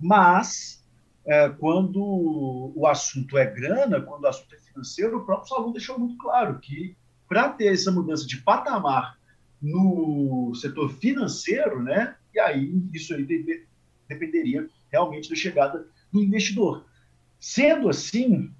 mas 0.00 0.81
é, 1.24 1.48
quando 1.50 2.72
o 2.74 2.86
assunto 2.86 3.38
é 3.38 3.46
grana, 3.46 4.00
quando 4.00 4.24
o 4.24 4.28
assunto 4.28 4.54
é 4.54 4.58
financeiro, 4.58 5.18
o 5.18 5.24
próprio 5.24 5.48
Salom 5.48 5.72
deixou 5.72 5.98
muito 5.98 6.16
claro 6.18 6.58
que 6.58 6.96
para 7.28 7.48
ter 7.48 7.72
essa 7.72 7.90
mudança 7.90 8.26
de 8.26 8.38
patamar 8.38 9.18
no 9.60 10.52
setor 10.54 10.90
financeiro, 10.90 11.82
né, 11.82 12.16
e 12.34 12.40
aí 12.40 12.82
isso 12.92 13.14
aí 13.14 13.24
de, 13.24 13.64
dependeria 14.08 14.68
realmente 14.90 15.30
da 15.30 15.36
chegada 15.36 15.86
do 16.12 16.22
investidor. 16.22 16.84
Sendo 17.38 17.88
assim, 17.88 18.52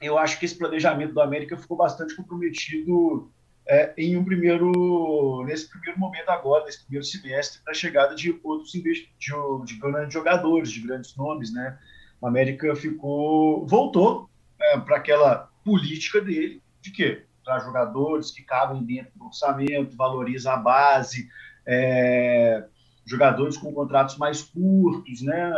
eu 0.00 0.18
acho 0.18 0.38
que 0.38 0.44
esse 0.44 0.56
planejamento 0.56 1.14
do 1.14 1.20
América 1.20 1.56
ficou 1.56 1.76
bastante 1.76 2.14
comprometido 2.16 3.30
é, 3.66 3.92
em 3.96 4.16
um 4.16 4.24
primeiro 4.24 5.44
nesse 5.44 5.68
primeiro 5.68 5.98
momento 5.98 6.28
agora, 6.30 6.64
nesse 6.64 6.82
primeiro 6.82 7.04
semestre, 7.04 7.60
para 7.62 7.72
a 7.72 7.76
chegada 7.76 8.14
de 8.14 8.38
outros 8.42 8.72
de, 8.72 8.82
de 8.82 9.74
grandes 9.78 10.12
jogadores, 10.12 10.70
de 10.70 10.80
grandes 10.80 11.16
nomes, 11.16 11.52
né? 11.52 11.78
O 12.20 12.26
América 12.26 12.74
ficou 12.74 13.66
voltou 13.66 14.28
é, 14.60 14.78
para 14.78 14.96
aquela 14.96 15.50
política 15.64 16.20
dele 16.20 16.62
de 16.80 16.90
quê? 16.90 17.24
Para 17.44 17.60
jogadores 17.60 18.30
que 18.30 18.42
cabem 18.42 18.84
dentro 18.84 19.12
do 19.16 19.26
orçamento, 19.26 19.96
valoriza 19.96 20.52
a 20.52 20.56
base, 20.56 21.28
é, 21.66 22.64
jogadores 23.04 23.56
com 23.56 23.72
contratos 23.72 24.16
mais 24.16 24.42
curtos, 24.42 25.22
né? 25.22 25.52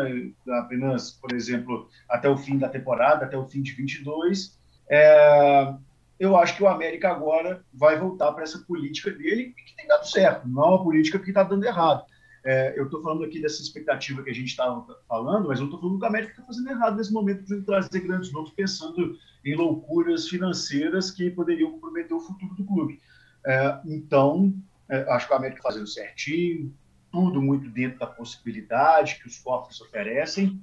Apenas, 0.61 1.11
por 1.11 1.35
exemplo, 1.35 1.89
até 2.09 2.29
o 2.29 2.37
fim 2.37 2.59
da 2.59 2.69
temporada, 2.69 3.25
até 3.25 3.37
o 3.37 3.49
fim 3.49 3.63
de 3.63 3.73
22. 3.73 4.59
É, 4.89 5.75
eu 6.19 6.37
acho 6.37 6.57
que 6.57 6.63
o 6.63 6.69
América 6.69 7.11
agora 7.11 7.65
vai 7.73 7.99
voltar 7.99 8.33
para 8.33 8.45
essa 8.45 8.59
política 8.61 9.11
dele 9.11 9.55
que 9.67 9.77
tem 9.77 9.87
dado 9.87 10.09
certo. 10.09 10.49
Não 10.49 10.63
é 10.63 10.67
uma 10.69 10.83
política 10.83 11.19
que 11.19 11.31
está 11.31 11.43
dando 11.43 11.65
errado. 11.65 12.05
é, 12.45 12.79
eu 12.79 12.85
estou 12.85 13.03
falando 13.03 13.25
aqui 13.25 13.41
dessa 13.41 13.63
expectativa 13.63 14.23
que 14.23 14.31
a 14.31 14.35
gente 14.35 14.49
estava 14.49 14.85
falando, 15.09 15.49
mas 15.49 15.59
eu 15.59 15.65
estou 15.65 15.81
falando 15.81 15.99
que 15.99 16.05
a 16.05 16.09
América 16.09 16.33
está 16.33 16.43
fazendo 16.45 16.71
errado 16.71 16.97
nesse 16.97 17.13
momento 17.13 17.45
de 17.45 17.63
trazer 17.63 18.01
grandes 18.01 18.31
nomes 18.33 18.51
pensando 18.51 19.17
em 19.45 19.55
loucuras 19.55 20.29
financeiras 20.29 21.11
que 21.11 21.31
poderiam 21.31 21.73
comprometer 21.73 22.15
o 22.15 22.21
futuro 22.21 22.55
do 22.55 22.65
clube. 22.65 23.01
É, 23.47 23.81
então, 23.87 24.55
é, 24.89 25.11
acho 25.13 25.27
que 25.27 25.33
a 25.33 25.37
América 25.37 25.59
está 25.59 25.71
fazendo 25.71 25.87
certinho, 25.87 26.73
tudo 27.11 27.41
muito 27.41 27.71
dentro 27.71 27.99
da 27.99 28.07
possibilidade 28.07 29.19
que 29.21 29.27
os 29.27 29.39
cofres 29.39 29.81
oferecem, 29.81 30.61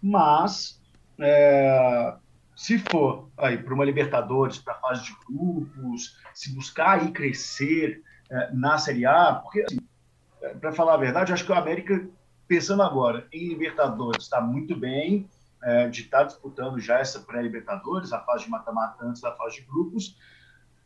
mas 0.00 0.80
é, 1.18 2.14
se 2.56 2.78
for 2.78 3.28
aí 3.36 3.58
para 3.58 3.74
uma 3.74 3.84
Libertadores, 3.84 4.58
para 4.58 4.74
a 4.74 4.78
fase 4.78 5.04
de 5.04 5.16
grupos, 5.26 6.18
se 6.32 6.54
buscar 6.54 7.00
aí 7.00 7.10
crescer 7.10 8.02
é, 8.30 8.52
na 8.52 8.78
Série 8.78 9.06
A, 9.06 9.34
porque 9.34 9.62
assim, 9.62 9.78
para 10.60 10.72
falar 10.72 10.94
a 10.94 10.98
verdade, 10.98 11.32
acho 11.32 11.44
que 11.44 11.52
o 11.52 11.54
América, 11.54 12.06
pensando 12.46 12.82
agora 12.82 13.26
em 13.32 13.48
Libertadores, 13.48 14.24
está 14.24 14.40
muito 14.40 14.76
bem, 14.76 15.28
é, 15.62 15.88
de 15.88 16.02
estar 16.02 16.18
tá 16.18 16.24
disputando 16.24 16.78
já 16.78 16.98
essa 16.98 17.20
pré-Libertadores, 17.20 18.12
a 18.12 18.20
fase 18.20 18.44
de 18.44 18.50
mata-mata 18.50 19.04
antes 19.04 19.22
da 19.22 19.32
fase 19.32 19.56
de 19.56 19.62
grupos, 19.62 20.16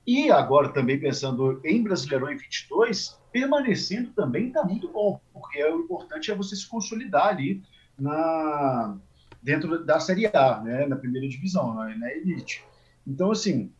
e 0.07 0.31
agora 0.31 0.71
também 0.71 0.99
pensando 0.99 1.61
em 1.65 1.83
Brasileirão 1.83 2.31
em 2.31 2.37
22, 2.37 3.21
permanecendo 3.31 4.11
também 4.13 4.49
está 4.49 4.65
muito 4.65 4.89
bom, 4.89 5.21
porque 5.33 5.63
o 5.65 5.81
importante 5.81 6.31
é 6.31 6.35
você 6.35 6.57
se 6.57 6.67
consolidar 6.67 7.27
ali 7.27 7.63
na, 7.99 8.97
dentro 9.43 9.85
da 9.85 10.01
Série 10.01 10.27
A, 10.27 10.61
né, 10.61 10.87
na 10.87 10.97
primeira 10.97 11.29
divisão, 11.29 11.75
na, 11.75 11.97
na 11.97 12.13
elite. 12.13 12.65
Então, 13.07 13.31
assim, 13.31 13.73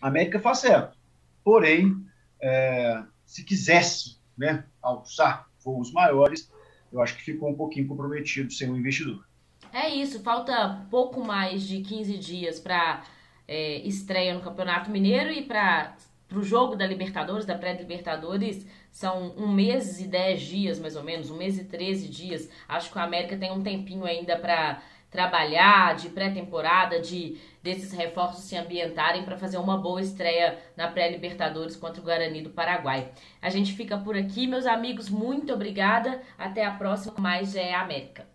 a 0.00 0.08
América 0.08 0.40
faz 0.40 0.58
certo. 0.58 0.96
Porém, 1.42 2.04
é, 2.40 3.02
se 3.24 3.44
quisesse 3.44 4.18
né, 4.36 4.64
alçar 4.82 5.48
voos 5.64 5.92
maiores, 5.92 6.50
eu 6.92 7.00
acho 7.00 7.16
que 7.16 7.22
ficou 7.22 7.50
um 7.50 7.54
pouquinho 7.54 7.88
comprometido 7.88 8.52
sem 8.52 8.70
o 8.70 8.76
investidor. 8.76 9.24
É 9.72 9.88
isso, 9.88 10.20
falta 10.20 10.86
pouco 10.90 11.24
mais 11.24 11.62
de 11.62 11.80
15 11.80 12.16
dias 12.18 12.60
para 12.60 13.02
é, 13.48 13.78
estreia 13.78 14.34
no 14.34 14.40
Campeonato 14.40 14.90
Mineiro 14.90 15.32
e 15.32 15.42
para 15.42 15.96
o 16.32 16.42
jogo 16.42 16.76
da 16.76 16.86
Libertadores, 16.86 17.44
da 17.44 17.56
pré-Libertadores, 17.56 18.66
são 18.90 19.34
um 19.36 19.52
mês 19.52 20.00
e 20.00 20.06
10 20.06 20.40
dias, 20.40 20.78
mais 20.78 20.94
ou 20.94 21.02
menos, 21.02 21.30
um 21.30 21.36
mês 21.36 21.58
e 21.58 21.64
13 21.64 22.08
dias. 22.08 22.48
Acho 22.68 22.90
que 22.92 22.96
o 22.96 23.00
América 23.00 23.36
tem 23.36 23.50
um 23.50 23.62
tempinho 23.62 24.04
ainda 24.04 24.38
para 24.38 24.80
trabalhar, 25.14 25.94
de 25.94 26.08
pré-temporada, 26.08 27.00
de 27.00 27.38
desses 27.62 27.92
reforços 27.92 28.44
se 28.44 28.56
ambientarem 28.56 29.22
para 29.22 29.38
fazer 29.38 29.58
uma 29.58 29.78
boa 29.78 30.00
estreia 30.00 30.58
na 30.76 30.88
pré-Libertadores 30.88 31.76
contra 31.76 32.02
o 32.02 32.04
Guarani 32.04 32.42
do 32.42 32.50
Paraguai. 32.50 33.12
A 33.40 33.48
gente 33.48 33.74
fica 33.74 33.96
por 33.96 34.16
aqui, 34.16 34.48
meus 34.48 34.66
amigos, 34.66 35.08
muito 35.08 35.54
obrigada. 35.54 36.20
Até 36.36 36.66
a 36.66 36.72
próxima, 36.72 37.14
mais 37.16 37.54
é 37.54 37.72
América. 37.72 38.33